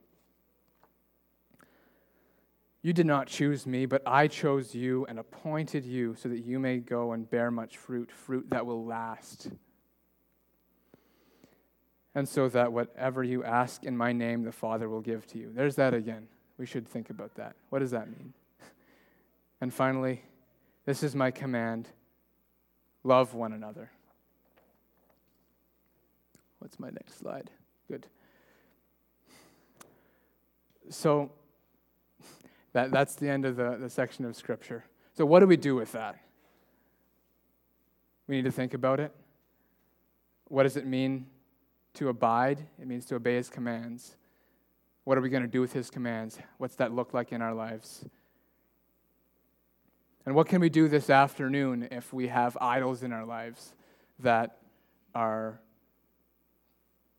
You 2.83 2.93
did 2.93 3.05
not 3.05 3.27
choose 3.27 3.67
me, 3.67 3.85
but 3.85 4.01
I 4.07 4.27
chose 4.27 4.73
you 4.73 5.05
and 5.05 5.19
appointed 5.19 5.85
you 5.85 6.15
so 6.15 6.29
that 6.29 6.39
you 6.39 6.59
may 6.59 6.77
go 6.77 7.11
and 7.11 7.29
bear 7.29 7.51
much 7.51 7.77
fruit, 7.77 8.11
fruit 8.11 8.49
that 8.49 8.65
will 8.65 8.83
last. 8.83 9.49
And 12.15 12.27
so 12.27 12.49
that 12.49 12.73
whatever 12.73 13.23
you 13.23 13.43
ask 13.43 13.83
in 13.83 13.95
my 13.95 14.11
name, 14.11 14.43
the 14.43 14.51
Father 14.51 14.89
will 14.89 15.01
give 15.01 15.27
to 15.27 15.37
you. 15.37 15.51
There's 15.53 15.75
that 15.75 15.93
again. 15.93 16.27
We 16.57 16.65
should 16.65 16.87
think 16.87 17.11
about 17.11 17.35
that. 17.35 17.55
What 17.69 17.79
does 17.79 17.91
that 17.91 18.07
mean? 18.07 18.33
And 19.63 19.71
finally, 19.71 20.23
this 20.85 21.03
is 21.03 21.15
my 21.15 21.29
command 21.29 21.87
love 23.03 23.35
one 23.35 23.53
another. 23.53 23.91
What's 26.57 26.79
my 26.79 26.89
next 26.89 27.19
slide? 27.19 27.51
Good. 27.87 28.07
So 30.89 31.31
that, 32.73 32.91
that's 32.91 33.15
the 33.15 33.29
end 33.29 33.45
of 33.45 33.55
the, 33.55 33.77
the 33.77 33.89
section 33.89 34.25
of 34.25 34.35
Scripture. 34.35 34.83
So, 35.13 35.25
what 35.25 35.39
do 35.39 35.47
we 35.47 35.57
do 35.57 35.75
with 35.75 35.91
that? 35.91 36.17
We 38.27 38.35
need 38.35 38.45
to 38.45 38.51
think 38.51 38.73
about 38.73 38.99
it. 38.99 39.11
What 40.47 40.63
does 40.63 40.77
it 40.77 40.85
mean 40.85 41.27
to 41.95 42.09
abide? 42.09 42.59
It 42.79 42.87
means 42.87 43.05
to 43.07 43.15
obey 43.15 43.35
His 43.35 43.49
commands. 43.49 44.15
What 45.03 45.17
are 45.17 45.21
we 45.21 45.29
going 45.29 45.43
to 45.43 45.49
do 45.49 45.61
with 45.61 45.73
His 45.73 45.89
commands? 45.89 46.39
What's 46.57 46.75
that 46.75 46.93
look 46.93 47.13
like 47.13 47.31
in 47.31 47.41
our 47.41 47.53
lives? 47.53 48.05
And 50.25 50.35
what 50.35 50.47
can 50.47 50.61
we 50.61 50.69
do 50.69 50.87
this 50.87 51.09
afternoon 51.09 51.87
if 51.91 52.13
we 52.13 52.27
have 52.27 52.57
idols 52.61 53.01
in 53.01 53.11
our 53.11 53.25
lives 53.25 53.73
that 54.19 54.57
are 55.15 55.59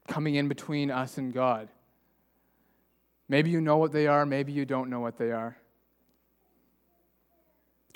coming 0.09 0.35
in 0.35 0.49
between 0.49 0.91
us 0.91 1.19
and 1.19 1.33
God. 1.33 1.69
Maybe 3.33 3.49
you 3.49 3.63
know 3.63 3.79
what 3.79 3.93
they 3.93 4.09
are, 4.09 4.27
maybe 4.27 4.53
you 4.53 4.67
don't 4.67 4.91
know 4.91 5.01
what 5.01 5.17
they 5.17 5.33
are. 5.33 5.57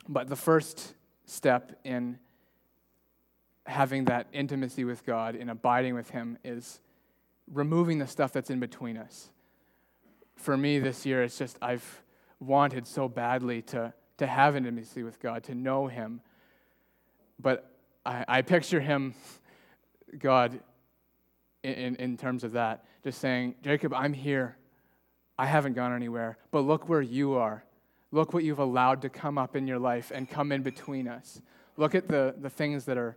But 0.09 0.31
the 0.31 0.35
first 0.35 0.95
step 1.27 1.79
in 1.85 2.19
having 3.67 4.07
that 4.07 4.29
intimacy 4.33 4.85
with 4.85 5.05
God, 5.05 5.37
in 5.37 5.51
abiding 5.51 5.95
with 5.95 6.09
Him, 6.09 6.39
is 6.43 6.81
removing 7.53 7.99
the 7.99 8.07
stuff 8.07 8.33
that's 8.33 8.49
in 8.49 8.61
between 8.61 8.97
us. 8.97 9.29
For 10.37 10.57
me 10.57 10.79
this 10.79 11.05
year, 11.05 11.23
it's 11.23 11.37
just 11.37 11.59
I've 11.61 12.03
wanted 12.41 12.87
so 12.87 13.07
badly 13.07 13.61
to, 13.61 13.93
to 14.17 14.27
have 14.27 14.57
intimacy 14.57 15.03
with 15.03 15.21
God, 15.21 15.45
to 15.45 15.55
know 15.55 15.87
Him. 15.87 16.23
But 17.39 17.71
I, 18.07 18.25
I 18.27 18.41
picture 18.41 18.81
Him, 18.81 19.15
God, 20.19 20.61
in, 21.63 21.97
in 21.97 22.17
terms 22.17 22.43
of 22.43 22.53
that. 22.53 22.87
Just 23.05 23.21
saying, 23.21 23.57
Jacob, 23.63 23.93
I'm 23.93 24.15
here. 24.15 24.57
I 25.39 25.47
haven't 25.47 25.75
gone 25.75 25.95
anywhere, 25.95 26.39
but 26.51 26.61
look 26.61 26.89
where 26.89 27.03
you 27.03 27.35
are. 27.35 27.65
Look 28.13 28.33
what 28.33 28.45
you've 28.45 28.59
allowed 28.59 29.03
to 29.03 29.09
come 29.09 29.37
up 29.37 29.57
in 29.57 29.67
your 29.67 29.79
life 29.79 30.11
and 30.15 30.29
come 30.29 30.53
in 30.53 30.63
between 30.63 31.09
us. 31.09 31.41
Look 31.77 31.95
at 31.95 32.09
the, 32.09 32.35
the 32.39 32.49
things 32.49 32.87
that 32.87 32.97
are 32.97 33.17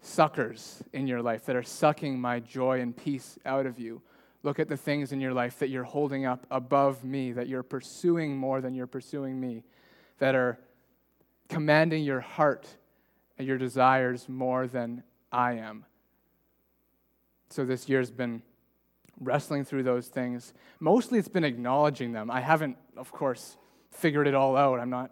suckers 0.00 0.82
in 0.92 1.06
your 1.06 1.20
life, 1.20 1.44
that 1.46 1.56
are 1.56 1.62
sucking 1.62 2.18
my 2.18 2.40
joy 2.40 2.80
and 2.80 2.96
peace 2.96 3.38
out 3.44 3.66
of 3.66 3.78
you. 3.78 4.00
Look 4.42 4.58
at 4.60 4.68
the 4.68 4.76
things 4.76 5.12
in 5.12 5.20
your 5.20 5.34
life 5.34 5.58
that 5.58 5.68
you're 5.68 5.84
holding 5.84 6.24
up 6.24 6.46
above 6.50 7.04
me, 7.04 7.32
that 7.32 7.48
you're 7.48 7.64
pursuing 7.64 8.36
more 8.36 8.60
than 8.60 8.74
you're 8.74 8.86
pursuing 8.86 9.38
me, 9.38 9.64
that 10.20 10.34
are 10.34 10.58
commanding 11.48 12.04
your 12.04 12.20
heart 12.20 12.66
and 13.36 13.46
your 13.46 13.58
desires 13.58 14.28
more 14.28 14.66
than 14.66 15.02
I 15.30 15.54
am. 15.54 15.84
so 17.50 17.64
this 17.64 17.88
year's 17.88 18.10
been 18.10 18.42
wrestling 19.20 19.64
through 19.64 19.82
those 19.82 20.08
things. 20.08 20.54
Mostly 20.80 21.18
it's 21.18 21.28
been 21.28 21.44
acknowledging 21.44 22.12
them. 22.12 22.30
I 22.30 22.40
haven't, 22.40 22.76
of 22.96 23.12
course, 23.12 23.56
figured 23.90 24.26
it 24.26 24.34
all 24.34 24.56
out. 24.56 24.80
I'm 24.80 24.90
not 24.90 25.10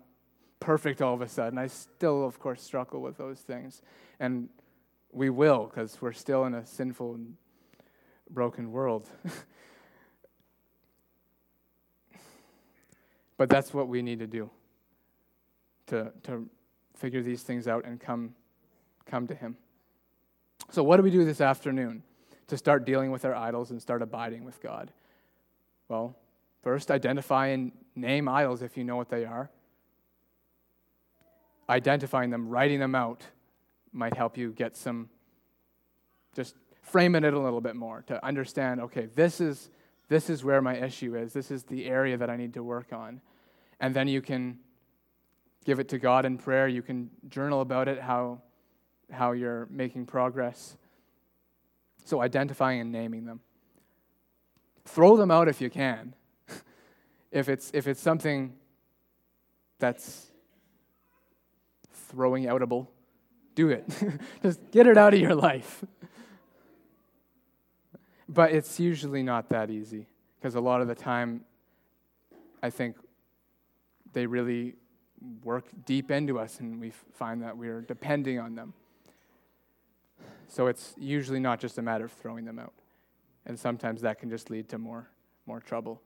perfect 0.60 1.02
all 1.02 1.14
of 1.14 1.20
a 1.20 1.28
sudden. 1.28 1.58
I 1.58 1.66
still, 1.66 2.24
of 2.24 2.38
course, 2.38 2.62
struggle 2.62 3.02
with 3.02 3.16
those 3.16 3.40
things. 3.40 3.82
And 4.20 4.48
we 5.12 5.30
will, 5.30 5.66
because 5.66 6.00
we're 6.00 6.12
still 6.12 6.44
in 6.44 6.54
a 6.54 6.64
sinful 6.64 7.14
and 7.14 7.34
broken 8.30 8.72
world. 8.72 9.08
but 13.36 13.48
that's 13.48 13.72
what 13.74 13.88
we 13.88 14.02
need 14.02 14.18
to 14.20 14.26
do 14.26 14.50
to, 15.86 16.12
to 16.24 16.48
figure 16.94 17.22
these 17.22 17.42
things 17.42 17.68
out 17.68 17.84
and 17.84 18.00
come, 18.00 18.34
come 19.06 19.26
to 19.26 19.34
Him. 19.34 19.56
So, 20.70 20.82
what 20.82 20.96
do 20.96 21.02
we 21.02 21.10
do 21.10 21.24
this 21.24 21.40
afternoon 21.40 22.02
to 22.48 22.56
start 22.56 22.84
dealing 22.84 23.10
with 23.10 23.24
our 23.24 23.34
idols 23.34 23.70
and 23.70 23.80
start 23.80 24.02
abiding 24.02 24.44
with 24.44 24.60
God? 24.62 24.92
Well, 25.88 26.16
first, 26.62 26.90
identify 26.90 27.48
and 27.48 27.72
name 27.94 28.28
idols 28.28 28.62
if 28.62 28.76
you 28.76 28.84
know 28.84 28.96
what 28.96 29.08
they 29.08 29.24
are. 29.24 29.50
Identifying 31.68 32.30
them, 32.30 32.48
writing 32.48 32.78
them 32.78 32.94
out, 32.94 33.24
might 33.92 34.14
help 34.14 34.36
you 34.36 34.52
get 34.52 34.76
some, 34.76 35.08
just 36.34 36.54
framing 36.82 37.24
it 37.24 37.34
a 37.34 37.38
little 37.38 37.60
bit 37.60 37.74
more 37.74 38.02
to 38.06 38.24
understand 38.24 38.80
okay, 38.80 39.06
this 39.14 39.40
is, 39.40 39.70
this 40.08 40.30
is 40.30 40.44
where 40.44 40.62
my 40.62 40.76
issue 40.76 41.16
is, 41.16 41.32
this 41.32 41.50
is 41.50 41.64
the 41.64 41.86
area 41.86 42.16
that 42.16 42.30
I 42.30 42.36
need 42.36 42.54
to 42.54 42.62
work 42.62 42.92
on. 42.92 43.20
And 43.80 43.94
then 43.94 44.06
you 44.08 44.22
can 44.22 44.58
give 45.64 45.80
it 45.80 45.88
to 45.88 45.98
God 45.98 46.24
in 46.24 46.38
prayer. 46.38 46.68
You 46.68 46.80
can 46.80 47.10
journal 47.28 47.60
about 47.60 47.88
it, 47.88 48.00
how, 48.00 48.40
how 49.10 49.32
you're 49.32 49.66
making 49.68 50.06
progress. 50.06 50.76
So, 52.06 52.22
identifying 52.22 52.80
and 52.80 52.92
naming 52.92 53.24
them. 53.24 53.40
Throw 54.84 55.16
them 55.16 55.32
out 55.32 55.48
if 55.48 55.60
you 55.60 55.68
can. 55.68 56.14
if, 57.32 57.48
it's, 57.48 57.72
if 57.74 57.88
it's 57.88 58.00
something 58.00 58.54
that's 59.80 60.30
throwing 61.92 62.44
outable, 62.44 62.86
do 63.56 63.70
it. 63.70 63.84
Just 64.44 64.60
get 64.70 64.86
it 64.86 64.96
out 64.96 65.14
of 65.14 65.20
your 65.20 65.34
life. 65.34 65.84
but 68.28 68.52
it's 68.52 68.78
usually 68.78 69.24
not 69.24 69.48
that 69.48 69.68
easy 69.68 70.06
because 70.38 70.54
a 70.54 70.60
lot 70.60 70.80
of 70.80 70.86
the 70.86 70.94
time, 70.94 71.40
I 72.62 72.70
think 72.70 72.94
they 74.12 74.26
really 74.26 74.76
work 75.42 75.64
deep 75.84 76.12
into 76.12 76.38
us 76.38 76.60
and 76.60 76.80
we 76.80 76.92
find 77.14 77.42
that 77.42 77.56
we're 77.56 77.80
depending 77.80 78.38
on 78.38 78.54
them. 78.54 78.74
So 80.48 80.66
it's 80.66 80.94
usually 80.96 81.40
not 81.40 81.60
just 81.60 81.78
a 81.78 81.82
matter 81.82 82.04
of 82.04 82.12
throwing 82.12 82.44
them 82.44 82.58
out. 82.58 82.74
And 83.46 83.58
sometimes 83.58 84.02
that 84.02 84.18
can 84.18 84.30
just 84.30 84.50
lead 84.50 84.68
to 84.70 84.78
more, 84.78 85.08
more 85.46 85.60
trouble. 85.60 86.02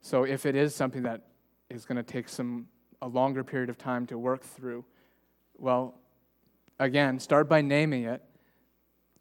So 0.00 0.24
if 0.24 0.46
it 0.46 0.54
is 0.54 0.74
something 0.74 1.02
that 1.02 1.22
is 1.70 1.84
going 1.84 1.96
to 1.96 2.02
take 2.02 2.28
some 2.28 2.68
a 3.02 3.08
longer 3.08 3.44
period 3.44 3.68
of 3.68 3.76
time 3.76 4.06
to 4.06 4.18
work 4.18 4.42
through, 4.42 4.84
well, 5.58 5.94
again, 6.78 7.18
start 7.18 7.48
by 7.48 7.60
naming 7.60 8.04
it. 8.04 8.22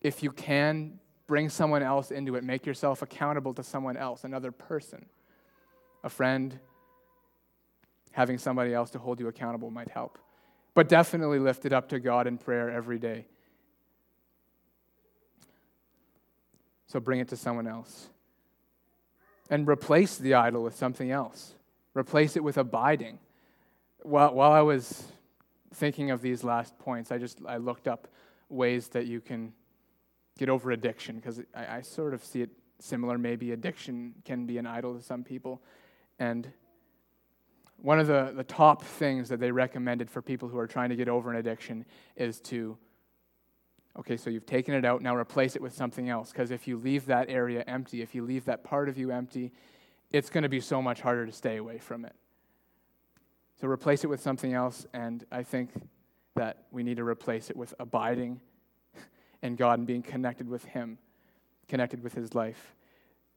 If 0.01 0.23
you 0.23 0.31
can, 0.31 0.99
bring 1.27 1.49
someone 1.49 1.81
else 1.81 2.11
into 2.11 2.35
it. 2.35 2.43
Make 2.43 2.65
yourself 2.65 3.01
accountable 3.01 3.53
to 3.55 3.63
someone 3.63 3.97
else, 3.97 4.23
another 4.23 4.51
person, 4.51 5.05
a 6.03 6.09
friend, 6.09 6.59
having 8.11 8.37
somebody 8.37 8.73
else 8.73 8.91
to 8.91 8.99
hold 8.99 9.19
you 9.19 9.27
accountable 9.27 9.71
might 9.71 9.89
help. 9.89 10.19
But 10.73 10.87
definitely 10.87 11.39
lift 11.39 11.65
it 11.65 11.73
up 11.73 11.89
to 11.89 11.99
God 11.99 12.27
in 12.27 12.37
prayer 12.37 12.69
every 12.69 12.99
day. 12.99 13.25
So 16.87 16.99
bring 16.99 17.19
it 17.19 17.27
to 17.29 17.37
someone 17.37 17.67
else. 17.67 18.09
And 19.49 19.67
replace 19.67 20.17
the 20.17 20.33
idol 20.33 20.63
with 20.63 20.75
something 20.75 21.11
else. 21.11 21.53
Replace 21.93 22.35
it 22.35 22.43
with 22.43 22.57
abiding. 22.57 23.19
While, 24.01 24.33
while 24.33 24.51
I 24.51 24.61
was 24.61 25.05
thinking 25.73 26.11
of 26.11 26.21
these 26.21 26.43
last 26.43 26.77
points, 26.79 27.11
I 27.11 27.17
just 27.17 27.39
I 27.45 27.57
looked 27.57 27.87
up 27.87 28.07
ways 28.49 28.89
that 28.89 29.05
you 29.05 29.21
can 29.21 29.53
get 30.37 30.49
over 30.49 30.71
addiction 30.71 31.17
because 31.17 31.41
I, 31.55 31.77
I 31.77 31.81
sort 31.81 32.13
of 32.13 32.23
see 32.23 32.41
it 32.41 32.49
similar. 32.79 33.17
Maybe 33.17 33.51
addiction 33.51 34.13
can 34.25 34.45
be 34.45 34.57
an 34.57 34.65
idol 34.65 34.95
to 34.95 35.01
some 35.01 35.23
people. 35.23 35.61
And 36.19 36.51
one 37.77 37.99
of 37.99 38.07
the, 38.07 38.33
the 38.35 38.43
top 38.43 38.83
things 38.83 39.29
that 39.29 39.39
they 39.39 39.51
recommended 39.51 40.09
for 40.09 40.21
people 40.21 40.49
who 40.49 40.57
are 40.57 40.67
trying 40.67 40.89
to 40.89 40.95
get 40.95 41.07
over 41.07 41.29
an 41.29 41.37
addiction 41.37 41.85
is 42.15 42.39
to, 42.41 42.77
okay, 43.97 44.17
so 44.17 44.29
you've 44.29 44.45
taken 44.45 44.73
it 44.73 44.85
out, 44.85 45.01
now 45.01 45.15
replace 45.15 45.55
it 45.55 45.61
with 45.61 45.73
something 45.73 46.09
else. 46.09 46.31
Because 46.31 46.51
if 46.51 46.67
you 46.67 46.77
leave 46.77 47.05
that 47.05 47.29
area 47.29 47.63
empty, 47.67 48.01
if 48.01 48.13
you 48.13 48.23
leave 48.23 48.45
that 48.45 48.63
part 48.63 48.89
of 48.89 48.97
you 48.97 49.11
empty, 49.11 49.51
it's 50.11 50.29
going 50.29 50.43
to 50.43 50.49
be 50.49 50.59
so 50.59 50.81
much 50.81 51.01
harder 51.01 51.25
to 51.25 51.31
stay 51.31 51.57
away 51.57 51.77
from 51.77 52.05
it. 52.05 52.15
So 53.59 53.67
replace 53.67 54.03
it 54.03 54.07
with 54.07 54.21
something 54.21 54.53
else, 54.53 54.85
and 54.93 55.23
I 55.31 55.43
think 55.43 55.71
that 56.35 56.63
we 56.71 56.83
need 56.83 56.97
to 56.97 57.05
replace 57.05 57.49
it 57.49 57.55
with 57.55 57.73
abiding 57.79 58.41
in 59.41 59.55
God 59.55 59.79
and 59.79 59.87
being 59.87 60.01
connected 60.01 60.49
with 60.49 60.65
Him, 60.65 60.97
connected 61.69 62.03
with 62.03 62.13
His 62.13 62.35
life, 62.35 62.75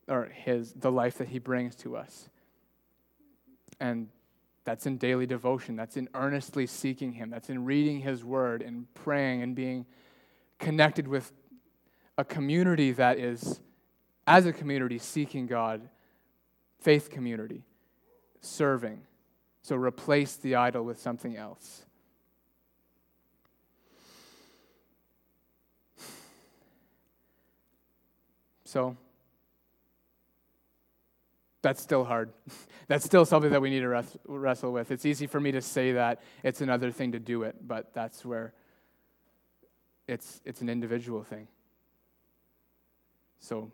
or 0.09 0.27
His 0.27 0.73
the 0.73 0.91
life 0.91 1.19
that 1.19 1.29
He 1.29 1.39
brings 1.39 1.77
to 1.77 1.97
us. 1.97 2.29
And 3.79 4.09
that's 4.65 4.87
in 4.87 4.99
daily 4.99 5.25
devotion. 5.25 5.77
That's 5.77 5.97
in 5.97 6.09
earnestly 6.15 6.67
seeking 6.67 7.13
Him. 7.13 7.31
That's 7.31 7.49
in 7.49 7.65
reading 7.65 8.01
His 8.01 8.25
Word 8.25 8.61
and 8.61 8.93
praying 8.95 9.43
and 9.43 9.55
being 9.55 9.87
connected 10.59 11.09
with 11.09 11.33
a 12.17 12.25
community 12.25 12.93
that 12.93 13.19
is, 13.19 13.61
as 14.27 14.47
a 14.47 14.53
community, 14.53 14.99
seeking 14.99 15.47
God, 15.47 15.89
faith 16.81 17.11
community, 17.11 17.63
serving. 18.41 19.01
So 19.63 19.77
replace 19.77 20.37
the 20.37 20.57
idol 20.57 20.85
with 20.85 21.01
something 21.01 21.37
else. 21.37 21.85
So, 28.65 28.99
that's 31.63 31.81
still 31.81 32.05
hard. 32.05 32.33
that's 32.89 33.05
still 33.05 33.25
something 33.25 33.51
that 33.51 33.63
we 33.63 33.71
need 33.71 33.81
to 33.81 34.05
wrestle 34.27 34.73
with. 34.73 34.91
It's 34.91 35.07
easy 35.07 35.27
for 35.27 35.41
me 35.41 35.53
to 35.53 35.63
say 35.63 35.93
that. 35.93 36.21
It's 36.43 36.61
another 36.61 36.91
thing 36.91 37.13
to 37.13 37.19
do 37.19 37.45
it, 37.45 37.57
but 37.67 37.95
that's 37.95 38.25
where 38.25 38.53
it's, 40.09 40.41
it's 40.45 40.61
an 40.61 40.69
individual 40.69 41.23
thing. 41.23 41.47
So 43.39 43.71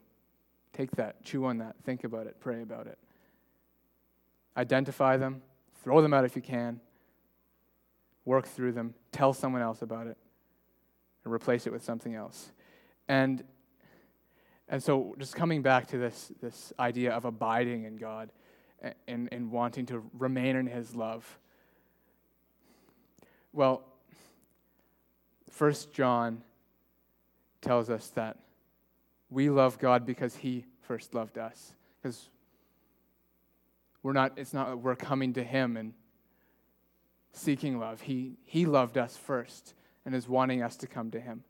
take 0.72 0.90
that, 0.92 1.24
chew 1.24 1.46
on 1.46 1.58
that, 1.58 1.76
think 1.84 2.04
about 2.04 2.26
it, 2.26 2.36
pray 2.40 2.60
about 2.60 2.86
it. 2.86 2.98
Identify 4.56 5.16
them, 5.16 5.42
throw 5.82 6.02
them 6.02 6.12
out 6.12 6.24
if 6.24 6.36
you 6.36 6.42
can, 6.42 6.80
work 8.24 8.46
through 8.46 8.72
them, 8.72 8.94
tell 9.12 9.32
someone 9.32 9.62
else 9.62 9.80
about 9.80 10.06
it, 10.06 10.18
and 11.24 11.32
replace 11.32 11.66
it 11.66 11.72
with 11.72 11.82
something 11.82 12.14
else. 12.14 12.52
And 13.08 13.44
and 14.68 14.82
so, 14.82 15.14
just 15.18 15.36
coming 15.36 15.60
back 15.62 15.88
to 15.88 15.98
this, 15.98 16.32
this 16.40 16.72
idea 16.78 17.12
of 17.12 17.26
abiding 17.26 17.84
in 17.84 17.96
God 17.96 18.30
and, 19.06 19.28
and 19.30 19.50
wanting 19.50 19.86
to 19.86 20.02
remain 20.18 20.56
in 20.56 20.66
His 20.66 20.94
love. 20.94 21.38
Well, 23.52 23.84
First 25.50 25.92
John 25.92 26.42
tells 27.60 27.90
us 27.90 28.08
that 28.10 28.38
we 29.30 29.50
love 29.50 29.78
God 29.78 30.04
because 30.06 30.36
He 30.36 30.64
first 30.82 31.14
loved 31.14 31.38
us. 31.38 31.72
Because 32.02 32.28
we're 34.02 34.12
not, 34.12 34.32
it's 34.36 34.52
not 34.52 34.68
that 34.68 34.76
we're 34.76 34.96
coming 34.96 35.32
to 35.34 35.44
Him 35.44 35.76
and 35.76 35.94
seeking 37.32 37.78
love. 37.78 38.02
He, 38.02 38.36
he 38.42 38.66
loved 38.66 38.98
us 38.98 39.16
first 39.16 39.74
and 40.04 40.14
is 40.14 40.28
wanting 40.28 40.62
us 40.62 40.76
to 40.78 40.86
come 40.86 41.10
to 41.12 41.20
Him. 41.20 41.44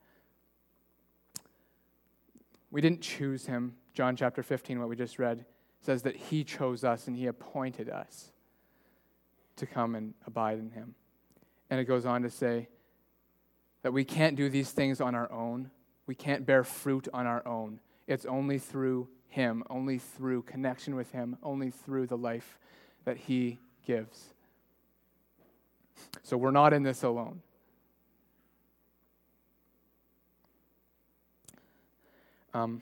We 2.74 2.80
didn't 2.80 3.02
choose 3.02 3.46
him. 3.46 3.76
John 3.92 4.16
chapter 4.16 4.42
15, 4.42 4.80
what 4.80 4.88
we 4.88 4.96
just 4.96 5.20
read, 5.20 5.44
says 5.78 6.02
that 6.02 6.16
he 6.16 6.42
chose 6.42 6.82
us 6.82 7.06
and 7.06 7.16
he 7.16 7.28
appointed 7.28 7.88
us 7.88 8.32
to 9.54 9.64
come 9.64 9.94
and 9.94 10.12
abide 10.26 10.58
in 10.58 10.72
him. 10.72 10.96
And 11.70 11.78
it 11.78 11.84
goes 11.84 12.04
on 12.04 12.22
to 12.22 12.30
say 12.30 12.66
that 13.84 13.92
we 13.92 14.02
can't 14.02 14.34
do 14.34 14.48
these 14.48 14.70
things 14.70 14.98
on 14.98 15.14
our 15.14 15.30
own. 15.30 15.70
We 16.06 16.14
can't 16.14 16.46
bear 16.46 16.64
fruit 16.64 17.06
on 17.12 17.26
our 17.26 17.46
own. 17.46 17.80
It's 18.06 18.24
only 18.24 18.58
through 18.58 19.08
him, 19.28 19.62
only 19.68 19.98
through 19.98 20.42
connection 20.42 20.94
with 20.94 21.12
him, 21.12 21.36
only 21.42 21.70
through 21.70 22.06
the 22.06 22.16
life 22.16 22.58
that 23.04 23.18
he 23.18 23.58
gives. 23.86 24.32
So 26.22 26.38
we're 26.38 26.50
not 26.50 26.72
in 26.72 26.82
this 26.82 27.02
alone. 27.02 27.42
Um, 32.54 32.80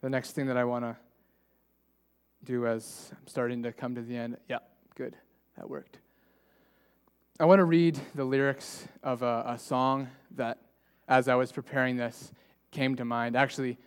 the 0.00 0.10
next 0.10 0.32
thing 0.32 0.46
that 0.46 0.56
I 0.56 0.64
want 0.64 0.84
to 0.84 0.96
do 2.42 2.66
as 2.66 3.12
I'm 3.12 3.28
starting 3.28 3.62
to 3.62 3.72
come 3.72 3.94
to 3.94 4.02
the 4.02 4.16
end, 4.16 4.38
yeah, 4.48 4.58
good, 4.96 5.14
that 5.56 5.70
worked. 5.70 6.01
I 7.42 7.44
want 7.44 7.58
to 7.58 7.64
read 7.64 7.98
the 8.14 8.24
lyrics 8.24 8.86
of 9.02 9.22
a, 9.22 9.42
a 9.48 9.58
song 9.58 10.06
that, 10.36 10.58
as 11.08 11.26
I 11.26 11.34
was 11.34 11.50
preparing 11.50 11.96
this, 11.96 12.30
came 12.70 12.94
to 12.94 13.04
mind. 13.04 13.34
Actually, 13.34 13.78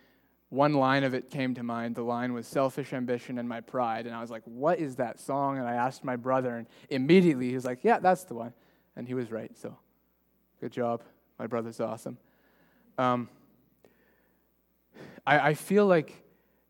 one 0.50 0.74
line 0.74 1.04
of 1.04 1.14
it 1.14 1.30
came 1.30 1.54
to 1.54 1.62
mind. 1.62 1.94
The 1.94 2.02
line 2.02 2.34
was 2.34 2.46
selfish 2.46 2.92
ambition 2.92 3.38
and 3.38 3.48
my 3.48 3.62
pride. 3.62 4.04
And 4.04 4.14
I 4.14 4.20
was 4.20 4.30
like, 4.30 4.42
what 4.44 4.78
is 4.78 4.96
that 4.96 5.18
song? 5.18 5.56
And 5.56 5.66
I 5.66 5.72
asked 5.72 6.04
my 6.04 6.16
brother, 6.16 6.54
and 6.54 6.66
immediately 6.90 7.48
he 7.48 7.54
was 7.54 7.64
like, 7.64 7.78
yeah, 7.82 7.98
that's 7.98 8.24
the 8.24 8.34
one. 8.34 8.52
And 8.94 9.08
he 9.08 9.14
was 9.14 9.32
right. 9.32 9.56
So 9.56 9.74
good 10.60 10.72
job. 10.72 11.00
My 11.38 11.46
brother's 11.46 11.80
awesome. 11.80 12.18
Um, 12.98 13.30
I, 15.26 15.38
I 15.38 15.54
feel 15.54 15.86
like 15.86 16.12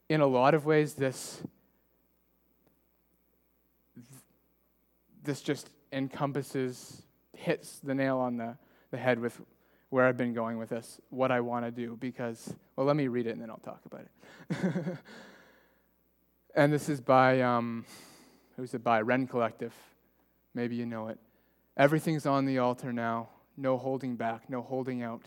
in 0.08 0.20
a 0.20 0.26
lot 0.28 0.54
of 0.54 0.64
ways 0.64 0.94
this 0.94 1.42
this 5.24 5.40
just 5.40 5.68
encompasses 5.92 7.02
hits 7.36 7.78
the 7.80 7.94
nail 7.94 8.18
on 8.18 8.36
the, 8.36 8.56
the 8.90 8.96
head 8.96 9.18
with 9.18 9.40
where 9.90 10.06
I've 10.06 10.16
been 10.16 10.34
going 10.34 10.58
with 10.58 10.70
this, 10.70 11.00
what 11.10 11.30
I 11.30 11.40
want 11.40 11.64
to 11.64 11.70
do, 11.70 11.96
because, 12.00 12.54
well, 12.74 12.86
let 12.86 12.96
me 12.96 13.08
read 13.08 13.26
it 13.26 13.30
and 13.30 13.40
then 13.40 13.50
I'll 13.50 13.58
talk 13.58 13.80
about 13.86 14.02
it. 14.02 14.98
and 16.54 16.72
this 16.72 16.88
is 16.88 17.00
by, 17.00 17.40
um, 17.40 17.84
who's 18.56 18.74
it 18.74 18.82
by? 18.82 19.00
Rend 19.00 19.30
Collective. 19.30 19.74
Maybe 20.54 20.74
you 20.74 20.86
know 20.86 21.08
it. 21.08 21.18
Everything's 21.76 22.26
on 22.26 22.46
the 22.46 22.58
altar 22.58 22.92
now. 22.92 23.28
No 23.56 23.78
holding 23.78 24.16
back, 24.16 24.50
no 24.50 24.60
holding 24.60 25.02
out. 25.02 25.22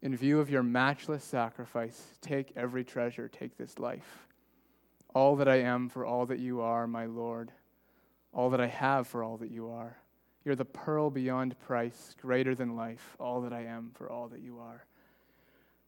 In 0.00 0.16
view 0.16 0.40
of 0.40 0.50
your 0.50 0.62
matchless 0.62 1.22
sacrifice, 1.22 2.02
take 2.20 2.52
every 2.56 2.84
treasure, 2.84 3.28
take 3.28 3.56
this 3.56 3.78
life. 3.78 4.26
All 5.14 5.36
that 5.36 5.48
I 5.48 5.60
am 5.60 5.88
for 5.88 6.04
all 6.04 6.26
that 6.26 6.38
you 6.38 6.60
are, 6.60 6.86
my 6.86 7.06
Lord. 7.06 7.52
All 8.32 8.50
that 8.50 8.60
I 8.60 8.66
have 8.66 9.06
for 9.06 9.22
all 9.22 9.36
that 9.38 9.50
you 9.50 9.70
are. 9.70 9.98
You're 10.44 10.56
the 10.56 10.64
pearl 10.64 11.10
beyond 11.10 11.58
price, 11.60 12.14
greater 12.20 12.54
than 12.54 12.74
life, 12.74 13.16
all 13.20 13.40
that 13.42 13.52
I 13.52 13.64
am 13.64 13.90
for 13.94 14.10
all 14.10 14.28
that 14.28 14.40
you 14.40 14.58
are. 14.58 14.84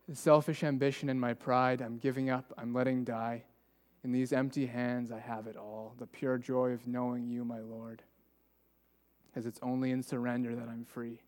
The 0.08 0.14
selfish 0.14 0.62
ambition 0.62 1.08
and 1.08 1.20
my 1.20 1.34
pride, 1.34 1.80
I'm 1.80 1.98
giving 1.98 2.30
up, 2.30 2.52
I'm 2.58 2.74
letting 2.74 3.04
die. 3.04 3.44
In 4.04 4.12
these 4.12 4.32
empty 4.32 4.66
hands, 4.66 5.10
I 5.10 5.18
have 5.18 5.46
it 5.46 5.56
all 5.56 5.94
the 5.98 6.06
pure 6.06 6.36
joy 6.36 6.72
of 6.72 6.86
knowing 6.86 7.26
you, 7.26 7.44
my 7.44 7.60
Lord. 7.60 8.02
As 9.34 9.46
it's 9.46 9.58
only 9.62 9.90
in 9.90 10.02
surrender 10.02 10.54
that 10.54 10.68
I'm 10.68 10.84
free. 10.84 11.20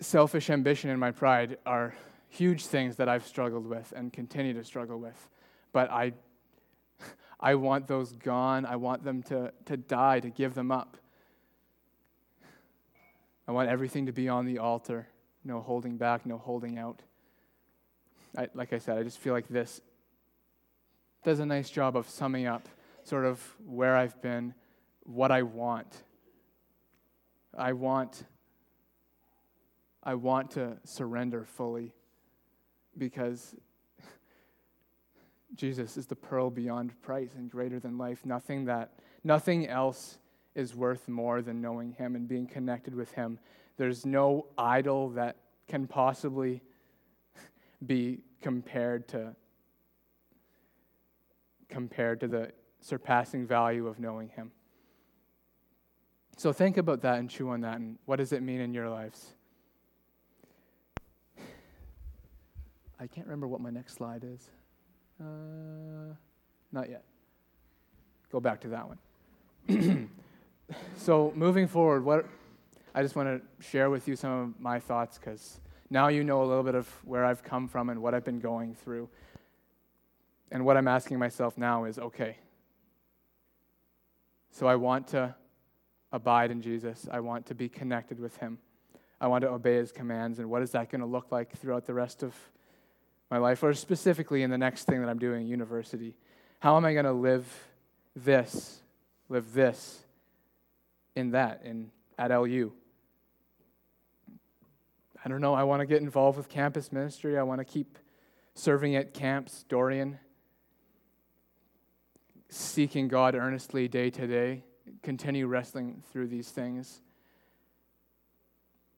Selfish 0.00 0.50
ambition 0.50 0.90
and 0.90 1.00
my 1.00 1.12
pride 1.12 1.58
are 1.64 1.94
huge 2.28 2.66
things 2.66 2.96
that 2.96 3.08
I've 3.08 3.24
struggled 3.24 3.66
with 3.66 3.94
and 3.96 4.12
continue 4.12 4.52
to 4.52 4.64
struggle 4.64 4.98
with. 4.98 5.28
But 5.72 5.90
I 5.90 6.12
I 7.38 7.54
want 7.54 7.86
those 7.86 8.12
gone. 8.12 8.64
I 8.64 8.76
want 8.76 9.04
them 9.04 9.22
to, 9.24 9.52
to 9.66 9.76
die, 9.76 10.20
to 10.20 10.30
give 10.30 10.54
them 10.54 10.70
up. 10.70 10.96
I 13.46 13.52
want 13.52 13.68
everything 13.68 14.06
to 14.06 14.12
be 14.12 14.28
on 14.28 14.46
the 14.46 14.58
altar. 14.58 15.06
No 15.44 15.60
holding 15.60 15.96
back, 15.96 16.26
no 16.26 16.38
holding 16.38 16.78
out. 16.78 17.00
I, 18.36 18.48
like 18.54 18.72
I 18.72 18.78
said, 18.78 18.98
I 18.98 19.02
just 19.02 19.18
feel 19.18 19.32
like 19.32 19.48
this 19.48 19.80
does 21.24 21.38
a 21.40 21.46
nice 21.46 21.70
job 21.70 21.96
of 21.96 22.08
summing 22.08 22.46
up 22.46 22.68
sort 23.04 23.24
of 23.24 23.40
where 23.64 23.96
I've 23.96 24.20
been, 24.20 24.54
what 25.04 25.30
I 25.30 25.42
want. 25.42 26.02
I 27.56 27.72
want 27.72 28.24
I 30.02 30.14
want 30.14 30.52
to 30.52 30.76
surrender 30.84 31.44
fully 31.44 31.92
because 32.96 33.56
Jesus 35.56 35.96
is 35.96 36.06
the 36.06 36.16
pearl 36.16 36.50
beyond 36.50 37.00
price 37.02 37.34
and 37.36 37.50
greater 37.50 37.80
than 37.80 37.96
life. 37.96 38.24
Nothing 38.24 38.66
that 38.66 38.92
nothing 39.24 39.66
else 39.66 40.18
is 40.54 40.74
worth 40.74 41.08
more 41.08 41.42
than 41.42 41.60
knowing 41.60 41.92
him 41.92 42.14
and 42.14 42.28
being 42.28 42.46
connected 42.46 42.94
with 42.94 43.12
him. 43.12 43.38
There's 43.76 44.06
no 44.06 44.46
idol 44.56 45.10
that 45.10 45.36
can 45.68 45.86
possibly 45.86 46.62
be 47.86 48.20
compared 48.40 49.08
to 49.08 49.34
compared 51.68 52.20
to 52.20 52.28
the 52.28 52.52
surpassing 52.80 53.46
value 53.46 53.86
of 53.86 53.98
knowing 53.98 54.28
him. 54.28 54.52
So 56.36 56.52
think 56.52 56.76
about 56.76 57.00
that 57.02 57.18
and 57.18 57.28
chew 57.28 57.48
on 57.50 57.62
that 57.62 57.78
and 57.78 57.98
what 58.04 58.16
does 58.16 58.32
it 58.32 58.42
mean 58.42 58.60
in 58.60 58.72
your 58.74 58.88
lives? 58.88 59.34
I 63.00 63.06
can't 63.06 63.26
remember 63.26 63.48
what 63.48 63.60
my 63.60 63.70
next 63.70 63.94
slide 63.94 64.22
is. 64.22 64.50
Uh, 65.20 66.14
not 66.72 66.90
yet. 66.90 67.04
Go 68.30 68.40
back 68.40 68.60
to 68.62 68.68
that 68.68 68.86
one. 68.88 70.10
so, 70.96 71.32
moving 71.34 71.66
forward, 71.66 72.04
what 72.04 72.26
I 72.94 73.02
just 73.02 73.16
want 73.16 73.28
to 73.28 73.66
share 73.66 73.90
with 73.90 74.08
you 74.08 74.16
some 74.16 74.30
of 74.32 74.60
my 74.60 74.78
thoughts 74.78 75.18
because 75.18 75.60
now 75.90 76.08
you 76.08 76.24
know 76.24 76.42
a 76.42 76.46
little 76.46 76.62
bit 76.62 76.74
of 76.74 76.88
where 77.04 77.24
I've 77.24 77.42
come 77.42 77.68
from 77.68 77.90
and 77.90 78.02
what 78.02 78.14
I've 78.14 78.24
been 78.24 78.40
going 78.40 78.74
through. 78.74 79.08
And 80.50 80.64
what 80.64 80.76
I'm 80.76 80.88
asking 80.88 81.18
myself 81.18 81.58
now 81.58 81.84
is 81.84 81.98
okay, 81.98 82.36
so 84.50 84.66
I 84.66 84.76
want 84.76 85.08
to 85.08 85.34
abide 86.12 86.50
in 86.50 86.62
Jesus, 86.62 87.08
I 87.10 87.20
want 87.20 87.46
to 87.46 87.54
be 87.54 87.68
connected 87.68 88.20
with 88.20 88.36
Him, 88.36 88.58
I 89.20 89.26
want 89.26 89.42
to 89.42 89.48
obey 89.48 89.74
His 89.74 89.92
commands. 89.92 90.38
And 90.38 90.48
what 90.48 90.62
is 90.62 90.70
that 90.70 90.88
going 90.88 91.00
to 91.00 91.06
look 91.06 91.32
like 91.32 91.56
throughout 91.58 91.84
the 91.84 91.94
rest 91.94 92.22
of 92.22 92.34
my 93.30 93.38
life, 93.38 93.62
or 93.62 93.74
specifically 93.74 94.42
in 94.42 94.50
the 94.50 94.58
next 94.58 94.84
thing 94.84 95.00
that 95.00 95.08
I'm 95.08 95.18
doing 95.18 95.46
university. 95.46 96.14
How 96.60 96.76
am 96.76 96.84
I 96.84 96.92
going 96.92 97.04
to 97.04 97.12
live 97.12 97.46
this, 98.14 98.80
live 99.28 99.52
this 99.52 100.00
in 101.14 101.32
that, 101.32 101.62
in 101.64 101.90
at 102.18 102.30
LU? 102.30 102.72
I 105.24 105.28
don't 105.28 105.40
know. 105.40 105.54
I 105.54 105.64
want 105.64 105.80
to 105.80 105.86
get 105.86 106.02
involved 106.02 106.38
with 106.38 106.48
campus 106.48 106.92
ministry. 106.92 107.36
I 107.36 107.42
want 107.42 107.60
to 107.60 107.64
keep 107.64 107.98
serving 108.54 108.94
at 108.94 109.12
camps, 109.12 109.64
Dorian, 109.68 110.18
seeking 112.48 113.08
God 113.08 113.34
earnestly 113.34 113.88
day 113.88 114.08
to 114.10 114.26
day, 114.26 114.62
continue 115.02 115.46
wrestling 115.46 116.02
through 116.12 116.28
these 116.28 116.48
things, 116.50 117.00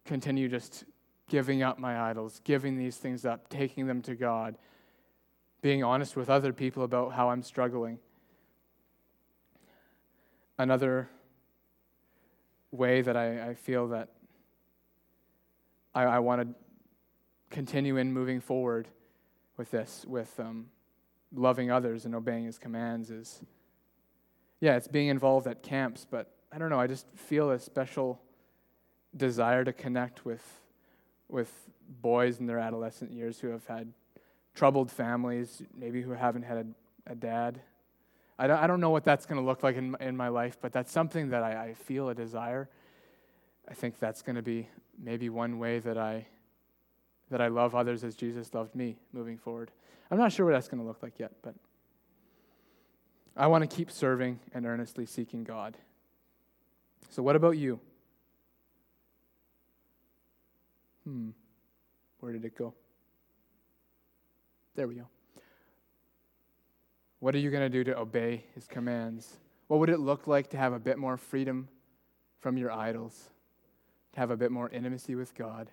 continue 0.04 0.48
just 0.48 0.84
giving 1.28 1.62
up 1.62 1.78
my 1.78 2.10
idols, 2.10 2.40
giving 2.44 2.76
these 2.76 2.96
things 2.96 3.24
up, 3.24 3.48
taking 3.48 3.86
them 3.86 4.02
to 4.02 4.14
God, 4.14 4.56
being 5.60 5.84
honest 5.84 6.16
with 6.16 6.30
other 6.30 6.52
people 6.52 6.82
about 6.82 7.12
how 7.12 7.30
I'm 7.30 7.42
struggling. 7.42 7.98
Another 10.56 11.08
way 12.70 13.02
that 13.02 13.16
I, 13.16 13.50
I 13.50 13.54
feel 13.54 13.88
that 13.88 14.08
I, 15.94 16.04
I 16.04 16.18
want 16.18 16.42
to 16.42 16.48
continue 17.50 17.96
in 17.96 18.12
moving 18.12 18.40
forward 18.40 18.88
with 19.56 19.70
this, 19.70 20.04
with 20.06 20.38
um, 20.38 20.66
loving 21.34 21.70
others 21.70 22.04
and 22.04 22.14
obeying 22.14 22.44
his 22.44 22.58
commands, 22.58 23.10
is 23.10 23.40
yeah, 24.60 24.76
it's 24.76 24.88
being 24.88 25.08
involved 25.08 25.46
at 25.46 25.62
camps, 25.62 26.06
but 26.10 26.32
I 26.52 26.58
don't 26.58 26.70
know, 26.70 26.80
I 26.80 26.86
just 26.86 27.06
feel 27.14 27.50
a 27.50 27.58
special 27.58 28.20
desire 29.16 29.64
to 29.64 29.72
connect 29.72 30.24
with 30.24 30.42
with 31.28 31.52
boys 32.02 32.38
in 32.38 32.46
their 32.46 32.58
adolescent 32.58 33.12
years 33.12 33.40
who 33.40 33.48
have 33.48 33.66
had 33.66 33.92
troubled 34.54 34.90
families, 34.90 35.62
maybe 35.76 36.02
who 36.02 36.12
haven't 36.12 36.42
had 36.42 36.58
a, 37.06 37.12
a 37.12 37.14
dad. 37.14 37.60
I 38.38 38.46
don't, 38.46 38.58
I 38.58 38.66
don't 38.66 38.80
know 38.80 38.90
what 38.90 39.04
that's 39.04 39.26
going 39.26 39.40
to 39.40 39.46
look 39.46 39.62
like 39.62 39.76
in, 39.76 39.96
in 40.00 40.16
my 40.16 40.28
life, 40.28 40.58
but 40.60 40.72
that's 40.72 40.92
something 40.92 41.30
that 41.30 41.42
I, 41.42 41.68
I 41.68 41.74
feel 41.74 42.08
a 42.08 42.14
desire. 42.14 42.68
I 43.68 43.74
think 43.74 43.98
that's 43.98 44.22
going 44.22 44.36
to 44.36 44.42
be 44.42 44.68
maybe 44.98 45.28
one 45.28 45.58
way 45.58 45.78
that 45.80 45.98
I, 45.98 46.26
that 47.30 47.40
I 47.40 47.48
love 47.48 47.74
others 47.74 48.04
as 48.04 48.14
Jesus 48.14 48.54
loved 48.54 48.74
me 48.74 48.96
moving 49.12 49.38
forward. 49.38 49.70
I'm 50.10 50.18
not 50.18 50.32
sure 50.32 50.46
what 50.46 50.52
that's 50.52 50.68
going 50.68 50.80
to 50.80 50.86
look 50.86 51.02
like 51.02 51.18
yet, 51.18 51.32
but 51.42 51.54
I 53.36 53.46
want 53.46 53.68
to 53.68 53.76
keep 53.76 53.90
serving 53.90 54.40
and 54.54 54.66
earnestly 54.66 55.06
seeking 55.06 55.44
God. 55.44 55.76
So, 57.10 57.22
what 57.22 57.36
about 57.36 57.56
you? 57.56 57.78
Hmm. 61.08 61.30
Where 62.20 62.34
did 62.34 62.44
it 62.44 62.54
go? 62.54 62.74
There 64.74 64.86
we 64.86 64.96
go. 64.96 65.08
What 67.20 67.34
are 67.34 67.38
you 67.38 67.50
going 67.50 67.62
to 67.62 67.70
do 67.70 67.82
to 67.84 67.98
obey 67.98 68.44
his 68.54 68.66
commands? 68.66 69.38
What 69.68 69.80
would 69.80 69.88
it 69.88 70.00
look 70.00 70.26
like 70.26 70.50
to 70.50 70.58
have 70.58 70.74
a 70.74 70.78
bit 70.78 70.98
more 70.98 71.16
freedom 71.16 71.68
from 72.40 72.58
your 72.58 72.70
idols? 72.70 73.30
To 74.12 74.20
have 74.20 74.30
a 74.30 74.36
bit 74.36 74.52
more 74.52 74.68
intimacy 74.68 75.14
with 75.14 75.34
God? 75.34 75.70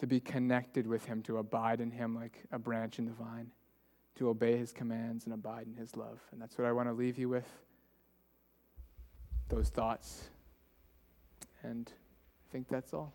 To 0.00 0.08
be 0.08 0.18
connected 0.18 0.88
with 0.88 1.04
him, 1.04 1.22
to 1.22 1.38
abide 1.38 1.80
in 1.80 1.92
him 1.92 2.16
like 2.16 2.46
a 2.50 2.58
branch 2.58 2.98
in 2.98 3.04
the 3.04 3.12
vine? 3.12 3.52
To 4.16 4.28
obey 4.28 4.56
his 4.56 4.72
commands 4.72 5.24
and 5.24 5.32
abide 5.32 5.68
in 5.68 5.76
his 5.76 5.96
love. 5.96 6.18
And 6.32 6.42
that's 6.42 6.58
what 6.58 6.66
I 6.66 6.72
want 6.72 6.88
to 6.88 6.92
leave 6.92 7.16
you 7.16 7.28
with 7.28 7.46
those 9.48 9.68
thoughts. 9.68 10.30
And 11.62 11.88
I 11.88 12.52
think 12.52 12.66
that's 12.68 12.92
all. 12.92 13.12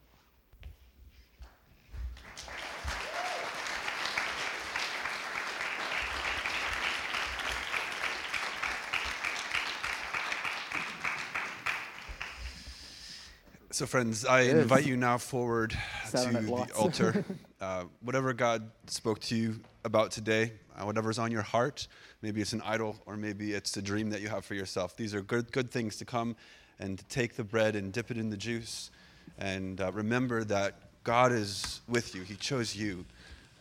So, 13.82 13.88
friends, 13.88 14.26
I 14.26 14.42
It 14.42 14.58
invite 14.58 14.82
is. 14.82 14.90
you 14.90 14.96
now 14.96 15.18
forward 15.18 15.76
to 16.12 16.18
the 16.18 16.70
altar. 16.78 17.26
Uh, 17.60 17.86
whatever 18.02 18.34
God 18.34 18.72
spoke 18.88 19.20
to 19.20 19.36
you 19.36 19.60
about 19.86 20.10
today, 20.10 20.52
uh, 20.76 20.84
whatever's 20.84 21.20
on 21.20 21.32
your 21.32 21.44
heart, 21.44 21.88
maybe 22.24 22.42
it's 22.42 22.54
an 22.54 22.62
idol 22.64 23.00
or 23.06 23.16
maybe 23.16 23.54
it's 23.54 23.78
a 23.78 23.82
dream 23.84 24.10
that 24.10 24.22
you 24.22 24.30
have 24.30 24.44
for 24.46 24.56
yourself. 24.56 24.96
These 24.98 25.14
are 25.14 25.22
good, 25.22 25.52
good 25.52 25.70
things 25.70 25.96
to 25.98 26.06
come 26.06 26.36
and 26.80 26.98
to 26.98 27.06
take 27.06 27.36
the 27.36 27.44
bread 27.44 27.76
and 27.76 27.94
dip 27.94 28.10
it 28.10 28.18
in 28.18 28.32
the 28.32 28.38
juice 28.38 28.90
and 29.38 29.80
uh, 29.80 29.92
remember 29.92 30.44
that 30.44 30.74
God 31.04 31.32
is 31.32 31.82
with 31.88 32.16
you. 32.16 32.22
He 32.24 32.36
chose 32.36 32.76
you 32.76 33.06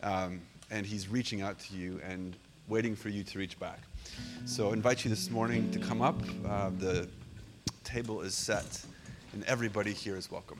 um, 0.01 0.41
and 0.71 0.83
He's 0.83 1.07
reaching 1.07 1.41
out 1.41 1.59
to 1.59 1.75
you 1.75 1.99
and 2.03 2.35
waiting 2.67 2.95
for 2.95 3.09
you 3.09 3.23
to 3.23 3.37
reach 3.39 3.59
back. 3.59 3.79
So, 4.45 4.69
I 4.69 4.73
invite 4.73 5.03
you 5.03 5.09
this 5.09 5.29
morning 5.29 5.69
to 5.71 5.79
come 5.79 6.01
up. 6.01 6.19
Uh, 6.47 6.71
the 6.79 7.07
table 7.83 8.21
is 8.21 8.33
set, 8.33 8.83
and 9.33 9.43
everybody 9.45 9.93
here 9.93 10.17
is 10.17 10.29
welcome. 10.29 10.57